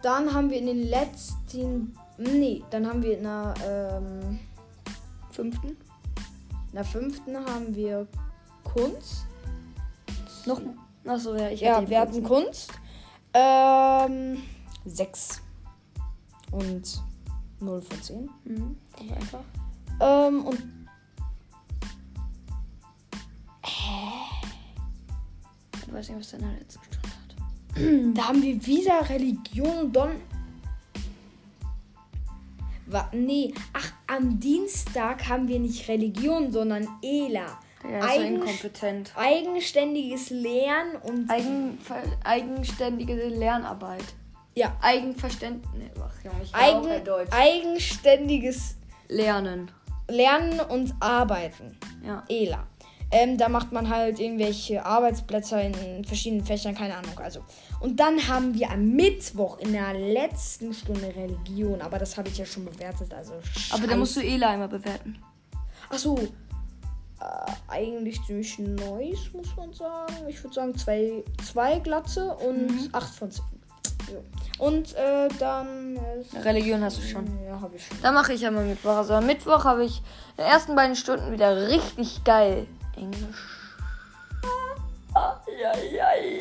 dann 0.01 0.33
haben 0.33 0.49
wir 0.49 0.57
in 0.57 0.67
den 0.67 0.89
letzten. 0.89 1.95
Nee, 2.17 2.63
dann 2.69 2.87
haben 2.87 3.03
wir 3.03 3.17
in 3.17 3.23
der, 3.23 3.53
ähm, 3.65 4.39
Fünften? 5.31 5.77
In 6.71 6.75
der 6.75 6.85
fünften 6.85 7.37
haben 7.37 7.75
wir 7.75 8.07
Kunst. 8.63 9.25
Noch. 10.45 10.61
Achso, 11.05 11.35
ja, 11.35 11.49
ich 11.49 11.61
Ja, 11.61 11.87
wir 11.87 11.99
hatten. 11.99 12.23
Kunst. 12.23 12.71
Ähm, 13.33 14.41
6. 14.85 15.41
Und 16.51 17.01
0 17.59 17.81
von 17.81 18.01
10. 18.01 18.29
Mhm. 18.45 18.77
Aber 18.97 19.15
einfach. 19.15 19.43
Ähm, 19.99 20.45
und 20.45 20.81
Ich 25.91 25.97
weiß 25.97 26.09
nicht, 26.09 26.19
was 26.19 26.29
der 26.29 26.39
in 26.39 26.45
der 26.45 26.57
letzten 26.57 26.83
Stunde 26.85 27.07
hat. 27.09 28.15
da 28.17 28.27
haben 28.29 28.41
wir 28.41 28.65
wieder 28.65 29.09
Religion 29.09 29.91
Don. 29.91 30.11
Wa 32.85 33.09
nee, 33.11 33.53
ach, 33.73 33.90
am 34.21 34.39
Dienstag 34.39 35.27
haben 35.27 35.47
wir 35.47 35.59
nicht 35.59 35.87
Religion, 35.87 36.51
sondern 36.51 36.87
ELA. 37.03 37.45
Ist 37.45 37.83
so 37.83 38.07
Eigen- 38.07 38.35
inkompetent. 38.35 39.11
Eigenständiges 39.15 40.29
Lernen 40.29 40.95
und 41.03 41.29
Eigenver 41.29 41.95
eigenständige 42.23 43.15
Lernarbeit. 43.29 44.03
ja, 44.53 44.75
Eigenverständnis. 44.81 45.71
Nee, 45.75 45.89
ach, 45.99 46.23
Junge, 46.23 46.43
ich 46.43 46.53
eigen, 46.53 47.03
Deutsch. 47.03 47.31
eigenständiges 47.31 48.75
Lernen. 49.07 49.71
Lernen 50.07 50.59
und 50.59 50.93
Arbeiten. 50.99 51.75
Ja. 52.05 52.23
ELA. 52.29 52.67
Ähm, 53.13 53.37
da 53.37 53.49
macht 53.49 53.73
man 53.73 53.89
halt 53.89 54.19
irgendwelche 54.21 54.85
Arbeitsplätze 54.85 55.59
in 55.59 56.05
verschiedenen 56.05 56.45
Fächern, 56.45 56.73
keine 56.73 56.95
Ahnung. 56.95 57.17
Also. 57.17 57.41
Und 57.81 57.99
dann 57.99 58.25
haben 58.29 58.53
wir 58.53 58.71
am 58.71 58.87
Mittwoch 58.91 59.59
in 59.59 59.73
der 59.73 59.93
letzten 59.93 60.73
Stunde 60.73 61.13
Religion, 61.13 61.81
aber 61.81 61.99
das 61.99 62.17
habe 62.17 62.29
ich 62.29 62.37
ja 62.37 62.45
schon 62.45 62.63
bewertet. 62.63 63.13
Also 63.13 63.33
Aber 63.71 63.85
da 63.85 63.97
musst 63.97 64.15
du 64.15 64.21
Ela 64.21 64.51
einmal 64.51 64.69
bewerten. 64.69 65.21
Achso. 65.89 66.17
Äh, 66.17 67.51
eigentlich 67.67 68.19
ziemlich 68.25 68.57
nice, 68.57 69.31
muss 69.33 69.55
man 69.57 69.73
sagen. 69.73 70.13
Ich 70.29 70.41
würde 70.41 70.55
sagen, 70.55 70.77
zwei, 70.77 71.23
zwei 71.45 71.79
Glatze 71.79 72.33
und 72.35 72.89
acht 72.93 73.13
von 73.13 73.29
zehn. 73.29 73.43
Ja. 74.11 74.65
Und 74.65 74.95
äh, 74.95 75.27
dann. 75.37 75.99
Religion 76.43 76.81
hast 76.81 76.97
du 76.97 77.01
schon. 77.01 77.25
Ja, 77.45 77.59
habe 77.59 77.75
ich 77.75 77.85
schon. 77.85 77.97
Da 78.01 78.11
mache 78.13 78.33
ich 78.33 78.45
einmal 78.45 78.65
Mittwoch. 78.65 78.91
Also 78.91 79.15
am 79.15 79.25
Mittwoch 79.25 79.65
habe 79.65 79.83
ich 79.83 79.97
in 79.97 80.43
den 80.43 80.45
ersten 80.45 80.75
beiden 80.75 80.95
Stunden 80.95 81.31
wieder 81.31 81.69
richtig 81.69 82.23
geil 82.23 82.67
Englisch. 82.95 83.37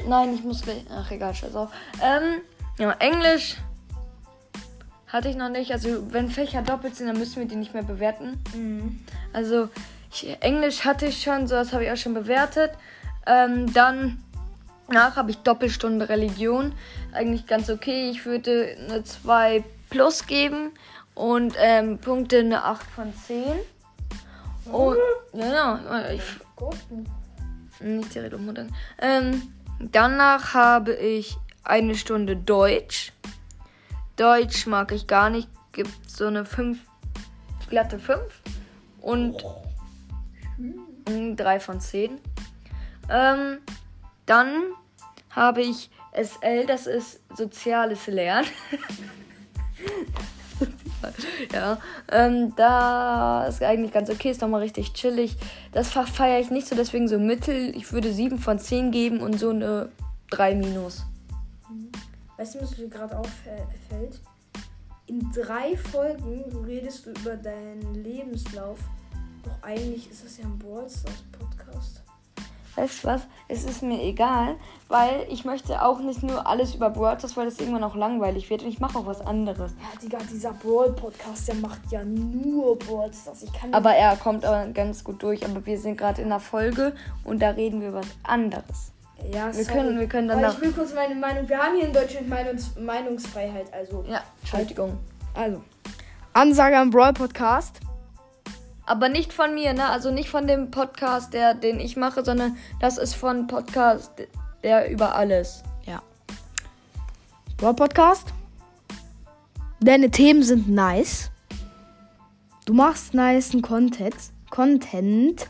Nein, 0.07 0.35
ich 0.35 0.43
muss. 0.45 0.63
gleich- 0.63 0.85
Ach, 0.91 1.11
egal, 1.11 1.35
scheiß 1.35 1.55
auf. 1.57 1.71
Ähm, 2.03 2.41
ja, 2.79 2.93
Englisch 2.93 3.57
hatte 5.09 5.29
ich 5.29 5.37
noch 5.37 5.49
nicht. 5.49 5.73
Also, 5.73 6.13
wenn 6.13 6.31
Fächer 6.31 6.63
doppelt 6.63 6.97
sind, 6.97 7.09
dann 7.09 7.19
müssen 7.19 7.41
wir 7.41 7.47
die 7.49 7.57
nicht 7.57 7.75
mehr 7.75 7.83
bewerten. 7.83 8.43
Mhm. 8.55 9.01
Also, 9.33 9.69
ich, 10.13 10.37
Englisch 10.41 10.85
hatte 10.85 11.07
ich 11.07 11.23
schon, 11.23 11.47
so 11.47 11.57
das 11.57 11.73
habe 11.73 11.85
ich 11.85 11.91
auch 11.91 11.97
schon 11.97 12.15
bewertet. 12.15 12.73
Ähm, 13.27 13.73
dann 13.73 14.23
nach 14.89 15.17
habe 15.17 15.31
ich 15.31 15.39
Doppelstunde 15.39 16.09
Religion. 16.09 16.73
Eigentlich 17.13 17.47
ganz 17.47 17.71
okay. 17.71 18.11
Ich 18.11 18.25
würde 18.25 18.77
eine 18.89 19.05
2 19.05 19.65
plus 19.89 20.27
geben 20.27 20.71
und 21.15 21.55
ähm, 21.59 21.99
Punkte 21.99 22.39
eine 22.39 22.65
8 22.65 22.87
von 22.87 23.13
10. 23.27 23.45
Und, 24.67 24.99
ja, 25.33 25.81
ja, 25.81 26.11
ich, 26.11 26.23
nicht 27.81 28.15
direkt 28.15 28.35
ummuttern. 28.35 28.75
Ähm, 29.01 29.53
danach 29.79 30.55
habe 30.55 30.95
ich 30.95 31.37
eine 31.65 31.95
Stunde 31.95 32.37
Deutsch. 32.37 33.13
Deutsch 34.17 34.67
mag 34.67 34.93
ich 34.93 35.07
gar 35.07 35.31
nicht. 35.31 35.49
Gibt 35.73 36.11
so 36.11 36.27
eine 36.27 36.45
5, 36.45 36.79
glatte 37.69 37.99
5. 37.99 38.21
Und 39.01 39.43
3 41.07 41.61
von 41.61 41.81
10. 41.81 42.21
Ähm, 43.09 43.59
dann 44.27 44.63
habe 45.31 45.63
ich 45.63 45.91
SL, 46.13 46.67
das 46.67 46.87
ist 46.87 47.21
soziales 47.37 48.07
Lernen. 48.07 48.49
ja, 51.53 51.79
ähm, 52.11 52.55
da 52.57 53.47
ist 53.47 53.63
eigentlich 53.63 53.93
ganz 53.93 54.11
okay, 54.11 54.31
ist 54.31 54.41
nochmal 54.41 54.63
richtig 54.63 54.93
chillig. 54.93 55.37
Das 55.73 55.91
Fach 55.91 56.09
feiere 56.09 56.41
ich 56.41 56.51
nicht 56.51 56.69
so, 56.69 56.75
deswegen 56.75 57.09
so 57.09 57.19
mittel. 57.19 57.75
Ich 57.77 57.93
würde 57.93 58.13
7 58.13 58.39
von 58.39 58.59
10 58.59 58.91
geben 58.91 59.21
und 59.21 59.39
so 59.39 59.51
eine 59.51 59.91
3 60.31 60.55
minus. 60.55 61.05
Weißt 62.37 62.55
du, 62.55 62.63
was 62.63 62.79
mir 62.79 62.89
gerade 62.89 63.19
auffällt? 63.19 64.21
In 65.07 65.31
drei 65.33 65.77
Folgen 65.77 66.45
redest 66.65 67.05
du 67.05 67.11
über 67.11 67.37
deinen 67.37 67.95
Lebenslauf. 68.03 68.79
Doch 69.43 69.63
eigentlich 69.63 70.11
ist 70.11 70.25
es 70.25 70.39
ja 70.39 70.45
ein 70.45 70.59
Ballstars 70.59 71.25
Podcast. 71.33 72.03
Weißt 72.77 73.03
du 73.03 73.09
was? 73.09 73.23
Es 73.49 73.65
ist 73.65 73.83
mir 73.83 74.01
egal, 74.03 74.55
weil 74.89 75.27
ich 75.29 75.45
möchte 75.45 75.83
auch 75.83 75.99
nicht 75.99 76.23
nur 76.23 76.47
alles 76.47 76.75
über 76.77 76.89
Broadcast, 76.89 77.37
weil 77.37 77.47
das 77.47 77.59
irgendwann 77.59 77.83
auch 77.85 77.97
langweilig 77.97 78.49
wird 78.49 78.63
und 78.63 78.69
ich 78.69 78.79
mache 78.79 78.97
auch 78.99 79.07
was 79.07 79.21
anderes. 79.27 79.73
Ja, 79.81 80.01
Digga, 80.01 80.19
dieser 80.33 80.53
Brawl 80.53 80.93
Podcast, 80.93 81.49
der 81.49 81.57
macht 81.57 81.81
ja 81.91 82.05
nur 82.05 82.79
Ballstars. 82.79 83.43
Ich 83.43 83.53
kann 83.53 83.75
Aber 83.75 83.93
er 83.95 84.17
kommt 84.17 84.45
aber 84.45 84.67
ganz 84.69 85.03
gut 85.03 85.23
durch. 85.23 85.45
Aber 85.45 85.67
wir 85.67 85.79
sind 85.79 85.97
gerade 85.99 86.23
in 86.23 86.29
einer 86.29 86.39
Folge 86.41 86.95
und 87.25 87.43
da 87.43 87.51
reden 87.51 87.81
wir 87.81 87.93
was 87.93 88.07
anderes. 88.23 88.93
ja, 89.33 89.47
Wir 89.47 89.65
sorry. 89.65 89.67
können, 89.79 89.99
wir 90.01 90.07
können 90.09 90.31
Aber 90.31 90.41
danach. 90.41 90.55
ich 90.55 90.61
will 90.63 90.73
kurz 90.73 90.95
meine 90.95 91.15
Meinung. 91.17 91.49
Wir 91.49 91.59
haben 91.59 91.75
hier 91.77 91.87
in 91.89 91.93
Deutschland 91.93 92.29
Meinungs 92.29 92.71
Meinungsfreiheit. 92.79 93.73
Also, 93.75 94.05
Ja, 94.09 94.23
Entschuldigung. 94.43 94.97
also. 95.35 95.61
Ansage 96.33 96.79
am 96.79 96.91
Brawl 96.91 97.13
Podcast. 97.13 97.81
Aber 98.91 99.09
nicht 99.09 99.33
von 99.33 99.55
mir, 99.55 99.73
ne? 99.73 99.89
Also 99.89 100.11
nicht 100.11 100.29
von 100.29 100.49
dem 100.49 100.73
Podcast, 100.73 101.33
der, 101.33 101.55
den 101.55 101.79
ich 101.79 101.97
mache, 101.97 102.25
sondern 102.25 102.57
das 102.81 102.99
ist 102.99 103.15
von 103.15 103.47
Podcast, 103.47 104.11
der 104.65 104.91
über 104.91 105.15
alles. 105.15 105.63
Ja. 105.87 106.03
Brawl 107.57 107.75
Podcast. 107.75 108.27
Deine 109.79 110.11
Themen 110.11 110.43
sind 110.43 110.69
nice. 110.69 111.31
Du 112.67 112.75
machst 112.75 113.15
nicen 113.15 113.63
Content. 113.63 114.17
Content. 114.51 115.47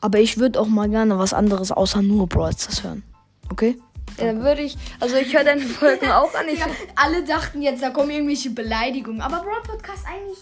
Aber 0.00 0.18
ich 0.18 0.36
würde 0.36 0.58
auch 0.58 0.66
mal 0.66 0.88
gerne 0.88 1.16
was 1.20 1.32
anderes 1.32 1.70
außer 1.70 2.02
nur 2.02 2.26
Brawl 2.26 2.52
Stars 2.52 2.82
hören. 2.82 3.04
Okay? 3.52 3.78
Ja, 4.18 4.24
dann 4.24 4.42
würde 4.42 4.62
ich, 4.62 4.76
also 4.98 5.14
ich 5.14 5.32
höre 5.32 5.44
deine 5.44 5.62
Folgen 5.62 6.10
auch 6.10 6.34
an. 6.34 6.48
Ich 6.48 6.58
Ja, 6.58 6.66
alle 6.96 7.22
dachten 7.22 7.62
jetzt, 7.62 7.80
da 7.80 7.90
kommen 7.90 8.10
irgendwelche 8.10 8.50
Beleidigungen. 8.50 9.20
Aber 9.20 9.36
Brawl 9.36 9.62
Podcast 9.62 10.04
eigentlich. 10.04 10.38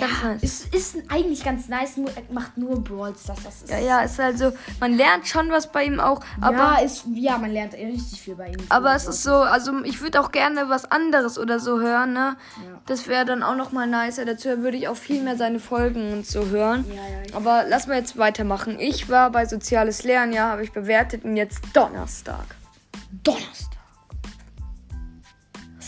Ganz 0.00 0.42
nice. 0.42 0.66
ist, 0.72 0.96
eigentlich 1.08 1.44
ganz 1.44 1.68
nice. 1.68 1.96
Nur, 1.96 2.10
macht 2.30 2.56
nur 2.56 2.82
Brawl 2.82 3.14
Stars. 3.16 3.42
Das 3.44 3.62
ist, 3.62 3.70
ja, 3.70 3.78
ja, 3.78 4.00
ist 4.00 4.18
halt 4.18 4.38
so, 4.38 4.52
man 4.80 4.94
lernt 4.94 5.26
schon 5.26 5.50
was 5.50 5.70
bei 5.70 5.84
ihm 5.84 6.00
auch, 6.00 6.20
aber, 6.40 6.56
ja, 6.56 6.78
ist, 6.80 7.04
ja, 7.14 7.38
man 7.38 7.52
lernt 7.52 7.74
richtig 7.74 8.20
viel 8.20 8.34
bei 8.34 8.48
ihm. 8.48 8.56
aber 8.68 8.94
es 8.94 9.06
ist 9.06 9.22
so, 9.22 9.34
also 9.34 9.84
ich 9.84 10.00
würde 10.00 10.20
auch 10.20 10.32
gerne 10.32 10.68
was 10.68 10.90
anderes 10.90 11.38
oder 11.38 11.60
so 11.60 11.80
hören, 11.80 12.12
ne? 12.12 12.36
Ja. 12.56 12.80
Das 12.86 13.06
wäre 13.08 13.24
dann 13.24 13.42
auch 13.42 13.56
nochmal 13.56 13.86
nicer. 13.86 14.24
Dazu 14.24 14.48
würde 14.62 14.76
ich 14.76 14.88
auch 14.88 14.96
viel 14.96 15.22
mehr 15.22 15.36
seine 15.36 15.60
Folgen 15.60 16.12
und 16.12 16.26
so 16.26 16.46
hören. 16.46 16.84
Ja, 16.88 16.94
ja. 16.94 17.36
Aber 17.36 17.64
lass 17.68 17.86
mal 17.86 17.98
jetzt 17.98 18.16
weitermachen. 18.16 18.78
Ich 18.80 19.08
war 19.08 19.30
bei 19.30 19.46
Soziales 19.46 20.02
Lernen, 20.04 20.32
ja, 20.32 20.48
habe 20.48 20.64
ich 20.64 20.72
bewertet 20.72 21.24
und 21.24 21.36
jetzt 21.36 21.60
Donnerstag. 21.74 22.44
Donnerstag. 23.22 23.69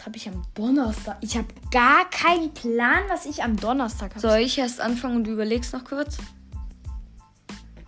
Was 0.03 0.07
habe 0.07 0.17
ich 0.17 0.29
am 0.29 0.43
Donnerstag? 0.55 1.19
Ich 1.21 1.37
habe 1.37 1.47
gar 1.71 2.11
keinen 2.11 2.53
Plan, 2.53 3.05
was 3.09 3.25
ich 3.25 3.45
am 3.45 3.57
Donnerstag 3.57 4.11
habe. 4.11 4.21
Soll 4.21 4.39
ich 4.39 4.59
erst 4.59 4.81
anfangen 4.81 5.19
und 5.19 5.25
du 5.29 5.31
überlegst 5.31 5.73
noch 5.73 5.85
kurz? 5.85 6.19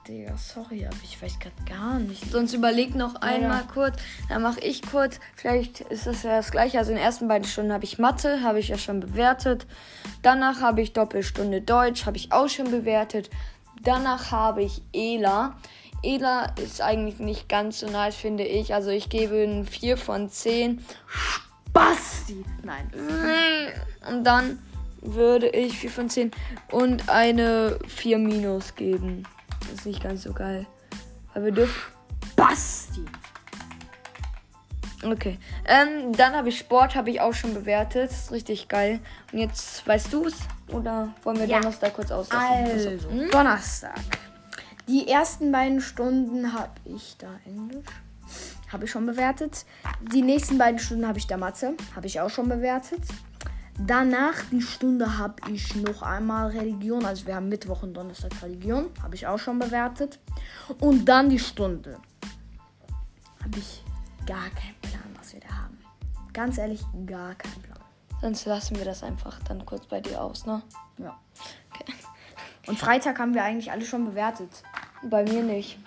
Digga, 0.06 0.36
sorry, 0.36 0.86
aber 0.86 0.94
ich 1.02 1.20
weiß 1.20 1.40
gerade 1.40 1.56
gar 1.68 1.98
nicht. 1.98 2.30
Sonst 2.30 2.54
überleg 2.54 2.94
noch 2.94 3.16
einmal 3.16 3.62
ja. 3.62 3.68
kurz. 3.72 3.96
Dann 4.28 4.42
mache 4.42 4.60
ich 4.60 4.82
kurz. 4.82 5.18
Vielleicht 5.34 5.80
ist 5.80 6.06
das 6.06 6.22
ja 6.22 6.36
das 6.36 6.52
gleiche. 6.52 6.78
Also 6.78 6.92
in 6.92 6.98
den 6.98 7.04
ersten 7.04 7.26
beiden 7.26 7.48
Stunden 7.48 7.72
habe 7.72 7.82
ich 7.82 7.98
Mathe, 7.98 8.42
habe 8.42 8.60
ich 8.60 8.68
ja 8.68 8.78
schon 8.78 9.00
bewertet. 9.00 9.66
Danach 10.22 10.60
habe 10.60 10.82
ich 10.82 10.92
Doppelstunde 10.92 11.62
Deutsch, 11.62 12.06
habe 12.06 12.16
ich 12.16 12.30
auch 12.30 12.48
schon 12.48 12.70
bewertet. 12.70 13.28
Danach 13.82 14.30
habe 14.30 14.62
ich 14.62 14.82
ELA. 14.92 15.56
ELA 16.04 16.44
ist 16.62 16.80
eigentlich 16.80 17.18
nicht 17.18 17.48
ganz 17.48 17.80
so 17.80 17.88
nice, 17.88 18.14
finde 18.14 18.44
ich. 18.44 18.72
Also 18.72 18.90
ich 18.90 19.08
gebe 19.08 19.42
ein 19.42 19.66
4 19.66 19.96
von 19.96 20.30
10. 20.30 20.84
Basti! 21.74 22.42
Nein. 22.62 22.88
Und 24.08 24.24
dann 24.24 24.58
würde 25.02 25.48
ich 25.48 25.76
4 25.78 25.90
von 25.90 26.08
10 26.08 26.30
und 26.70 27.08
eine 27.10 27.78
4 27.88 28.16
minus 28.18 28.74
geben. 28.74 29.24
Ist 29.74 29.84
nicht 29.84 30.02
ganz 30.02 30.22
so 30.22 30.32
geil. 30.32 30.66
Weil 31.34 31.44
wir 31.44 31.52
dürfen. 31.52 31.92
Basti! 32.36 33.04
Okay. 35.04 35.38
Ähm, 35.66 36.12
dann 36.16 36.34
habe 36.34 36.48
ich 36.48 36.58
Sport, 36.58 36.94
habe 36.94 37.10
ich 37.10 37.20
auch 37.20 37.34
schon 37.34 37.52
bewertet. 37.52 38.10
Das 38.10 38.24
ist 38.24 38.32
richtig 38.32 38.68
geil. 38.68 39.00
Und 39.32 39.38
jetzt 39.38 39.86
weißt 39.86 40.10
du 40.12 40.26
es? 40.26 40.34
Oder 40.68 41.12
wollen 41.24 41.38
wir 41.38 41.46
Ja. 41.46 41.58
Donnerstag 41.60 41.92
kurz 41.92 42.10
auslassen? 42.10 42.64
Also, 42.64 43.10
Hm? 43.10 43.30
Donnerstag. 43.30 44.00
Die 44.88 45.08
ersten 45.08 45.52
beiden 45.52 45.80
Stunden 45.80 46.54
habe 46.54 46.72
ich 46.84 47.16
da 47.18 47.28
Englisch. 47.44 47.84
Habe 48.74 48.86
ich 48.86 48.90
schon 48.90 49.06
bewertet. 49.06 49.66
Die 50.12 50.20
nächsten 50.20 50.58
beiden 50.58 50.80
Stunden 50.80 51.06
habe 51.06 51.16
ich 51.16 51.28
da 51.28 51.36
Mathe. 51.36 51.76
Habe 51.94 52.08
ich 52.08 52.20
auch 52.20 52.28
schon 52.28 52.48
bewertet. 52.48 53.02
Danach 53.78 54.34
die 54.50 54.60
Stunde 54.60 55.16
habe 55.16 55.36
ich 55.48 55.76
noch 55.76 56.02
einmal 56.02 56.48
Religion. 56.48 57.04
Also 57.04 57.24
wir 57.28 57.36
haben 57.36 57.48
Mittwoch 57.48 57.84
und 57.84 57.94
Donnerstag 57.94 58.32
Religion. 58.42 58.90
Habe 59.00 59.14
ich 59.14 59.28
auch 59.28 59.38
schon 59.38 59.60
bewertet. 59.60 60.18
Und 60.80 61.04
dann 61.04 61.30
die 61.30 61.38
Stunde. 61.38 62.00
Habe 63.44 63.58
ich 63.58 63.84
gar 64.26 64.50
keinen 64.50 64.74
Plan, 64.82 65.14
was 65.20 65.32
wir 65.32 65.40
da 65.40 65.50
haben. 65.50 65.78
Ganz 66.32 66.58
ehrlich, 66.58 66.82
gar 67.06 67.36
keinen 67.36 67.62
Plan. 67.62 67.78
Sonst 68.22 68.44
lassen 68.44 68.76
wir 68.76 68.84
das 68.84 69.04
einfach 69.04 69.38
dann 69.44 69.64
kurz 69.64 69.86
bei 69.86 70.00
dir 70.00 70.20
aus, 70.20 70.46
ne? 70.46 70.62
Ja. 70.98 71.16
Und 72.66 72.76
Freitag 72.76 73.20
haben 73.20 73.34
wir 73.34 73.44
eigentlich 73.44 73.70
alle 73.70 73.84
schon 73.84 74.04
bewertet. 74.04 74.50
Bei 75.04 75.22
mir 75.22 75.44
nicht. 75.44 75.78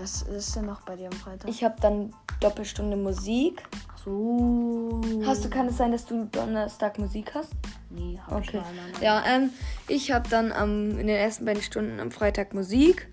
Was 0.00 0.22
ist 0.22 0.54
denn 0.56 0.66
noch 0.66 0.80
bei 0.82 0.96
dir 0.96 1.06
am 1.06 1.12
Freitag? 1.12 1.48
Ich 1.50 1.64
habe 1.64 1.74
dann 1.80 2.14
Doppelstunde 2.40 2.96
Musik. 2.96 3.62
Ach 3.92 3.98
so. 4.04 5.00
Hast 5.24 5.44
du, 5.44 5.50
kann 5.50 5.66
es 5.68 5.76
sein, 5.76 5.92
dass 5.92 6.04
du 6.06 6.24
Donnerstag 6.26 6.98
Musik 6.98 7.32
hast? 7.34 7.50
Nee, 7.90 8.18
hab 8.26 8.40
ich 8.42 8.48
Okay. 8.48 8.58
leider 8.58 8.86
nicht. 8.88 9.02
Ja, 9.02 9.24
ähm, 9.26 9.50
ich 9.88 10.12
habe 10.12 10.28
dann 10.28 10.52
am, 10.52 10.90
in 10.90 11.06
den 11.06 11.16
ersten 11.16 11.44
beiden 11.44 11.62
Stunden 11.62 11.98
am 12.00 12.10
Freitag 12.10 12.54
Musik. 12.54 13.08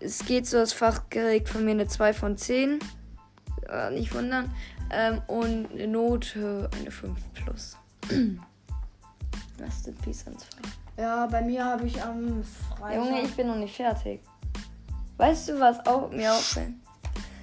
Es 0.00 0.24
geht 0.24 0.46
so 0.46 0.56
das 0.58 0.72
Fach 0.72 1.08
geregt 1.10 1.48
von 1.48 1.64
mir 1.64 1.72
eine 1.72 1.86
2 1.86 2.12
von 2.12 2.36
10. 2.36 2.80
Äh, 3.68 3.90
nicht 3.90 4.14
wundern. 4.14 4.52
Ähm, 4.90 5.22
und 5.28 5.70
eine 5.72 5.86
Note 5.86 6.68
eine 6.80 6.90
5 6.90 7.18
plus. 7.34 7.76
Rest 9.60 9.86
in 9.86 9.94
Peace 9.96 10.26
ans 10.26 10.44
Fach. 10.44 10.70
Ja, 10.98 11.26
bei 11.26 11.42
mir 11.42 11.64
habe 11.64 11.86
ich 11.86 12.02
am 12.02 12.42
Freitag. 12.44 12.96
Junge, 12.96 13.22
ich 13.22 13.34
bin 13.34 13.46
noch 13.46 13.56
nicht 13.56 13.76
fertig. 13.76 14.20
Weißt 15.22 15.50
du, 15.50 15.60
was 15.60 15.86
auch 15.86 16.10
mir 16.10 16.32
auffällt? 16.32 16.72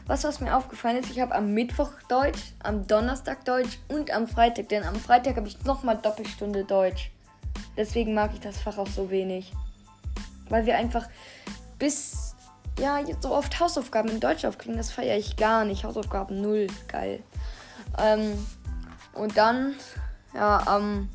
Was, 0.05 0.25
was 0.25 0.41
mir 0.41 0.53
aufgefallen 0.53 0.98
ist, 0.98 1.12
ich 1.12 1.21
habe 1.21 1.33
am 1.33 1.53
Mittwoch 1.53 1.91
Deutsch, 2.09 2.51
am 2.62 2.86
Donnerstag 2.86 3.45
Deutsch 3.45 3.79
und 3.88 4.12
am 4.12 4.27
Freitag. 4.27 4.67
Denn 4.67 4.83
am 4.83 4.95
Freitag 4.95 5.38
habe 5.38 5.48
ich 5.48 5.63
nochmal 5.63 5.98
Doppelstunde 5.98 6.65
Deutsch. 6.65 7.09
Deswegen 7.77 8.13
mag 8.13 8.31
ich 8.33 8.41
das 8.41 8.57
Fach 8.57 8.77
auch 8.77 8.89
so 8.89 9.09
wenig. 9.09 9.53
Weil 10.50 10.65
wir 10.65 10.75
einfach 10.75 11.07
bis, 11.77 12.36
ja, 12.77 13.00
so 13.21 13.33
oft 13.33 13.57
Hausaufgaben 13.62 14.09
in 14.09 14.19
Deutsch 14.19 14.43
aufkriegen. 14.43 14.75
Das 14.75 14.91
feiere 14.91 15.15
ich 15.15 15.38
gar 15.38 15.63
nicht. 15.63 15.86
Hausaufgaben 15.86 16.41
null. 16.41 16.67
Geil. 16.89 17.24
Ähm, 17.98 18.45
und 19.13 19.38
dann, 19.38 19.74
ja, 20.33 20.67
am. 20.67 21.07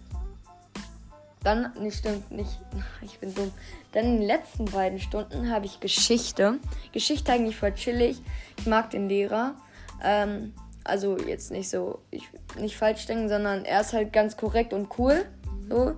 Dann, 1.42 1.74
nicht 1.78 1.98
stimmt, 1.98 2.30
nicht. 2.30 2.58
Ich 3.02 3.18
bin 3.18 3.34
dumm. 3.34 3.52
Dann 3.94 4.04
in 4.04 4.18
den 4.18 4.26
letzten 4.26 4.66
beiden 4.66 4.98
Stunden 4.98 5.50
habe 5.50 5.66
ich 5.66 5.80
Geschichte. 5.80 6.58
Geschichte 6.92 7.32
eigentlich 7.32 7.56
voll 7.56 7.72
chillig. 7.74 8.20
Ich 8.58 8.66
mag 8.66 8.90
den 8.90 9.08
Lehrer. 9.08 9.54
Ähm, 10.02 10.52
also 10.82 11.16
jetzt 11.16 11.50
nicht 11.50 11.70
so, 11.70 12.00
ich 12.10 12.28
nicht 12.58 12.76
falsch 12.76 13.06
denken, 13.06 13.28
sondern 13.28 13.64
er 13.64 13.80
ist 13.80 13.92
halt 13.92 14.12
ganz 14.12 14.36
korrekt 14.36 14.72
und 14.72 14.98
cool. 14.98 15.24
So. 15.68 15.94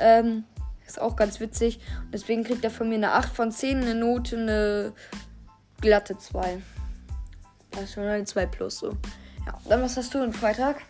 Ähm, 0.00 0.44
ist 0.86 1.00
auch 1.00 1.16
ganz 1.16 1.38
witzig. 1.38 1.80
Deswegen 2.12 2.44
kriegt 2.44 2.64
er 2.64 2.70
von 2.70 2.88
mir 2.88 2.96
eine 2.96 3.12
8 3.12 3.32
von 3.34 3.52
10, 3.52 3.82
eine 3.82 3.94
Note, 3.94 4.36
eine 4.36 4.92
glatte 5.80 6.18
2. 6.18 6.62
Das 7.70 7.82
ist 7.82 7.92
schon 7.94 8.04
eine 8.04 8.24
2 8.24 8.46
plus 8.46 8.78
so. 8.78 8.90
Ja, 9.46 9.58
dann 9.68 9.82
was 9.82 9.96
hast 9.96 10.14
du 10.14 10.18
am 10.18 10.32
Freitag? 10.32 10.80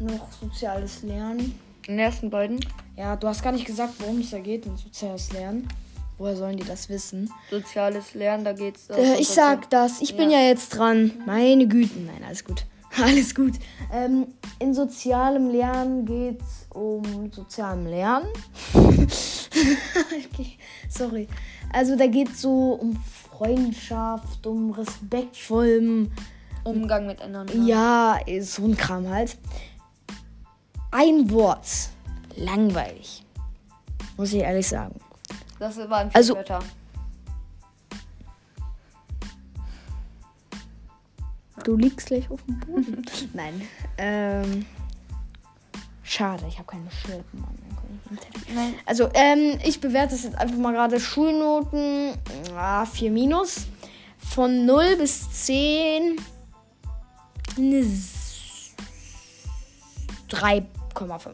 noch 0.00 0.30
soziales 0.32 1.02
Lernen. 1.02 1.58
In 1.88 1.96
den 1.96 2.00
ersten 2.04 2.28
beiden? 2.28 2.60
Ja, 2.96 3.16
du 3.16 3.26
hast 3.28 3.42
gar 3.42 3.50
nicht 3.50 3.64
gesagt, 3.64 3.94
worum 4.00 4.20
es 4.20 4.30
da 4.30 4.38
geht 4.38 4.66
in 4.66 4.76
soziales 4.76 5.32
Lernen. 5.32 5.66
Woher 6.18 6.36
sollen 6.36 6.58
die 6.58 6.64
das 6.64 6.90
wissen? 6.90 7.32
SozialesLernen, 7.48 8.44
da 8.44 8.52
geht's. 8.52 8.90
Äh, 8.90 9.18
ich 9.18 9.28
sag 9.28 9.70
das. 9.70 10.02
Ich 10.02 10.14
bin 10.14 10.30
Ja. 10.30 10.38
ja 10.40 10.48
jetzt 10.48 10.68
dran. 10.70 11.12
Meine 11.24 11.66
Güte. 11.66 11.98
Nein, 12.00 12.22
alles 12.26 12.44
gut. 12.44 12.66
Alles 13.02 13.34
gut. 13.34 13.52
Ähm, 13.92 14.26
in 14.58 14.74
sozialem 14.74 15.50
Lernen 15.50 16.04
geht 16.04 16.40
es 16.42 16.66
um 16.74 17.30
sozialem 17.30 17.86
Lernen. 17.86 18.26
okay, 18.74 20.58
sorry. 20.90 21.28
Also 21.72 21.96
da 21.96 22.06
geht 22.06 22.30
es 22.30 22.42
so 22.42 22.72
um 22.72 22.96
Freundschaft, 23.30 24.46
um 24.46 24.72
respektvollem, 24.72 26.10
Umgang 26.64 27.06
miteinander. 27.06 27.54
ja, 27.54 28.18
so 28.40 28.64
ein 28.64 28.76
Kram 28.76 29.08
halt 29.08 29.36
ein 30.90 31.30
Wort. 31.30 31.90
Langweilig. 32.36 33.24
Muss 34.16 34.32
ich 34.32 34.40
ehrlich 34.40 34.68
sagen. 34.68 34.98
Das 35.58 35.76
war 35.76 35.98
ein 35.98 36.10
also, 36.14 36.34
Wörter. 36.34 36.60
Du 41.64 41.76
liegst 41.76 42.06
gleich 42.06 42.30
auf 42.30 42.42
dem 42.44 42.60
Boden. 42.60 43.04
Nein. 43.34 43.62
Ähm, 43.98 44.64
schade, 46.02 46.44
ich 46.48 46.58
habe 46.58 46.66
keine 46.66 46.90
Schlippen 46.90 47.44
an. 47.44 48.74
Also, 48.86 49.10
ähm, 49.14 49.58
ich 49.64 49.80
bewerte 49.80 50.12
das 50.12 50.24
jetzt 50.24 50.38
einfach 50.38 50.56
mal 50.56 50.72
gerade. 50.72 50.98
Schulnoten 51.00 52.14
ah, 52.56 52.86
4 52.86 53.10
minus. 53.10 53.66
Von 54.18 54.64
0 54.66 54.96
bis 54.96 55.30
10 55.46 56.16
eine 57.56 57.84
3 60.28 60.66
5,5. 60.98 61.32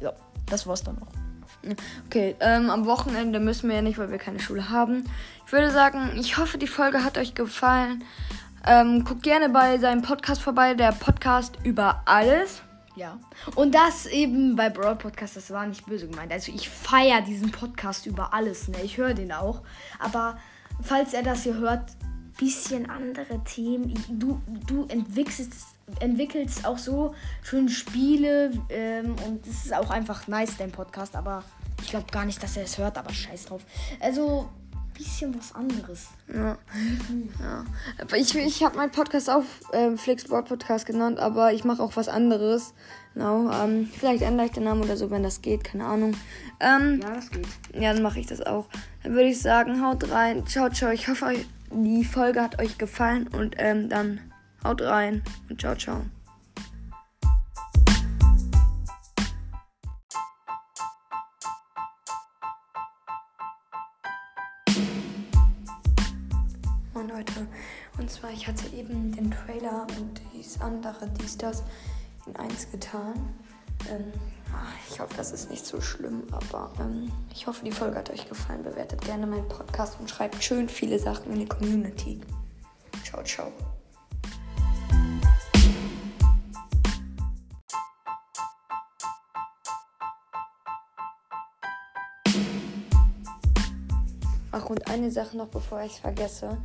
So, 0.00 0.12
das 0.46 0.66
war's 0.66 0.82
dann 0.82 0.96
noch. 0.96 1.08
Okay, 2.06 2.36
ähm, 2.40 2.70
am 2.70 2.86
Wochenende 2.86 3.40
müssen 3.40 3.68
wir 3.68 3.76
ja 3.76 3.82
nicht, 3.82 3.98
weil 3.98 4.10
wir 4.10 4.18
keine 4.18 4.38
Schule 4.38 4.70
haben. 4.70 5.04
Ich 5.46 5.52
würde 5.52 5.70
sagen, 5.70 6.12
ich 6.16 6.36
hoffe, 6.38 6.58
die 6.58 6.66
Folge 6.66 7.02
hat 7.02 7.18
euch 7.18 7.34
gefallen. 7.34 8.04
Ähm, 8.64 9.04
guckt 9.04 9.22
gerne 9.22 9.48
bei 9.48 9.78
seinem 9.78 10.02
Podcast 10.02 10.42
vorbei, 10.42 10.74
der 10.74 10.92
Podcast 10.92 11.58
über 11.64 12.02
alles. 12.04 12.62
Ja. 12.96 13.18
Und 13.54 13.74
das 13.74 14.06
eben 14.06 14.56
bei 14.56 14.70
Broad 14.70 14.98
Podcast, 14.98 15.36
das 15.36 15.50
war 15.50 15.66
nicht 15.66 15.86
böse 15.86 16.08
gemeint. 16.08 16.32
Also 16.32 16.50
ich 16.52 16.68
feiere 16.68 17.20
diesen 17.20 17.50
Podcast 17.50 18.06
über 18.06 18.32
alles, 18.32 18.68
ne? 18.68 18.78
Ich 18.82 18.96
höre 18.96 19.14
den 19.14 19.32
auch. 19.32 19.62
Aber 19.98 20.38
falls 20.82 21.12
er 21.12 21.22
das 21.22 21.42
hier 21.42 21.54
hört, 21.54 21.82
bisschen 22.38 22.88
andere 22.88 23.42
Themen. 23.44 23.90
Ich, 23.90 24.00
du, 24.08 24.40
du 24.66 24.86
entwickelst 24.86 25.75
entwickelst 26.00 26.66
auch 26.66 26.78
so 26.78 27.14
schöne 27.42 27.68
Spiele 27.70 28.50
ähm, 28.70 29.14
und 29.26 29.46
es 29.46 29.66
ist 29.66 29.74
auch 29.74 29.90
einfach 29.90 30.26
nice, 30.28 30.56
dein 30.56 30.72
Podcast. 30.72 31.16
Aber 31.16 31.42
ich 31.82 31.90
glaube 31.90 32.06
gar 32.10 32.24
nicht, 32.24 32.42
dass 32.42 32.56
er 32.56 32.64
es 32.64 32.78
hört, 32.78 32.98
aber 32.98 33.12
scheiß 33.12 33.46
drauf. 33.46 33.62
Also 34.00 34.48
bisschen 34.94 35.36
was 35.38 35.54
anderes. 35.54 36.08
Ja. 36.32 36.56
ja. 37.40 37.64
Aber 38.00 38.16
ich 38.16 38.34
ich 38.34 38.64
habe 38.64 38.76
meinen 38.78 38.90
Podcast 38.90 39.28
auch 39.28 39.44
ähm, 39.72 39.98
Flixboard 39.98 40.48
Podcast 40.48 40.86
genannt, 40.86 41.18
aber 41.18 41.52
ich 41.52 41.64
mache 41.64 41.82
auch 41.82 41.96
was 41.96 42.08
anderes. 42.08 42.72
Genau. 43.14 43.50
Ähm, 43.50 43.90
vielleicht 43.98 44.22
ändere 44.22 44.46
ich 44.46 44.52
den 44.52 44.64
Namen 44.64 44.82
oder 44.82 44.96
so, 44.96 45.10
wenn 45.10 45.22
das 45.22 45.42
geht, 45.42 45.64
keine 45.64 45.84
Ahnung. 45.86 46.14
Ähm, 46.60 47.00
Ja, 47.02 47.14
das 47.14 47.30
geht. 47.30 47.46
Ja, 47.74 47.92
dann 47.92 48.02
mache 48.02 48.20
ich 48.20 48.26
das 48.26 48.40
auch. 48.40 48.66
Dann 49.02 49.12
würde 49.12 49.28
ich 49.28 49.40
sagen, 49.40 49.84
haut 49.84 50.10
rein. 50.10 50.46
Ciao, 50.46 50.68
ciao. 50.70 50.90
Ich 50.90 51.08
hoffe, 51.08 51.26
euch- 51.26 51.46
die 51.70 52.04
Folge 52.04 52.40
hat 52.42 52.60
euch 52.60 52.78
gefallen 52.78 53.28
und 53.28 53.56
ähm, 53.58 53.88
dann 53.88 54.20
haut 54.66 54.82
rein 54.82 55.22
und 55.48 55.60
ciao, 55.60 55.76
ciao. 55.76 56.02
Moin 66.94 67.08
Leute, 67.08 67.46
und 67.98 68.10
zwar 68.10 68.30
ich 68.30 68.46
hatte 68.46 68.66
eben 68.74 69.12
den 69.12 69.30
Trailer 69.30 69.86
und 69.98 70.20
dies 70.34 70.60
andere, 70.60 71.08
dies, 71.20 71.38
das 71.38 71.62
in 72.26 72.34
eins 72.36 72.70
getan. 72.70 73.14
Ähm, 73.88 74.12
ah, 74.52 74.72
ich 74.90 74.98
hoffe, 74.98 75.14
das 75.16 75.30
ist 75.30 75.50
nicht 75.50 75.64
so 75.64 75.80
schlimm, 75.80 76.24
aber 76.32 76.72
ähm, 76.80 77.12
ich 77.32 77.46
hoffe, 77.46 77.64
die 77.64 77.70
Folge 77.70 77.96
hat 77.98 78.10
euch 78.10 78.28
gefallen. 78.28 78.62
Bewertet 78.64 79.02
gerne 79.02 79.26
meinen 79.26 79.46
Podcast 79.48 80.00
und 80.00 80.10
schreibt 80.10 80.42
schön 80.42 80.68
viele 80.68 80.98
Sachen 80.98 81.32
in 81.32 81.40
die 81.40 81.46
Community. 81.46 82.20
Ciao, 83.04 83.22
ciao. 83.22 83.52
Ach, 94.66 94.70
und 94.70 94.90
eine 94.90 95.10
Sache 95.10 95.36
noch, 95.36 95.48
bevor 95.48 95.80
ich 95.82 95.92
es 95.92 95.98
vergesse. 95.98 96.58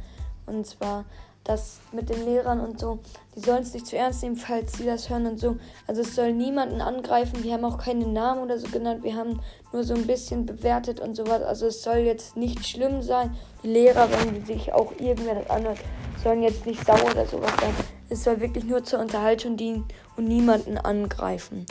Und 0.45 0.65
zwar, 0.65 1.05
das 1.43 1.79
mit 1.91 2.09
den 2.09 2.25
Lehrern 2.25 2.59
und 2.59 2.79
so, 2.79 2.99
die 3.35 3.39
sollen 3.39 3.63
es 3.63 3.73
nicht 3.73 3.87
zu 3.87 3.97
ernst 3.97 4.21
nehmen, 4.21 4.35
falls 4.35 4.73
sie 4.73 4.85
das 4.85 5.09
hören 5.09 5.25
und 5.25 5.39
so. 5.39 5.57
Also 5.87 6.01
es 6.01 6.15
soll 6.15 6.33
niemanden 6.33 6.81
angreifen. 6.81 7.43
Wir 7.43 7.53
haben 7.53 7.65
auch 7.65 7.79
keine 7.79 8.05
Namen 8.07 8.43
oder 8.43 8.59
so 8.59 8.67
genannt. 8.67 9.03
Wir 9.03 9.15
haben 9.15 9.39
nur 9.73 9.83
so 9.83 9.95
ein 9.95 10.05
bisschen 10.05 10.45
bewertet 10.45 10.99
und 10.99 11.15
sowas. 11.15 11.41
Also 11.41 11.67
es 11.67 11.81
soll 11.81 11.97
jetzt 11.97 12.37
nicht 12.37 12.67
schlimm 12.67 13.01
sein. 13.01 13.35
Die 13.63 13.69
Lehrer, 13.69 14.07
wenn 14.11 14.45
sich 14.45 14.73
auch 14.73 14.91
irgendwer 14.99 15.35
das 15.35 15.49
anhört, 15.49 15.79
sollen 16.23 16.43
jetzt 16.43 16.65
nicht 16.65 16.85
sauer 16.85 17.09
oder 17.11 17.25
sowas 17.25 17.51
sein. 17.59 17.73
es 18.09 18.23
soll 18.23 18.39
wirklich 18.39 18.65
nur 18.65 18.83
zur 18.83 18.99
Unterhaltung 18.99 19.57
dienen 19.57 19.85
und 20.17 20.27
niemanden 20.27 20.77
angreifen. 20.77 21.65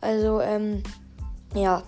Also, 0.00 0.40
ähm, 0.40 0.82
ja. 1.54 1.82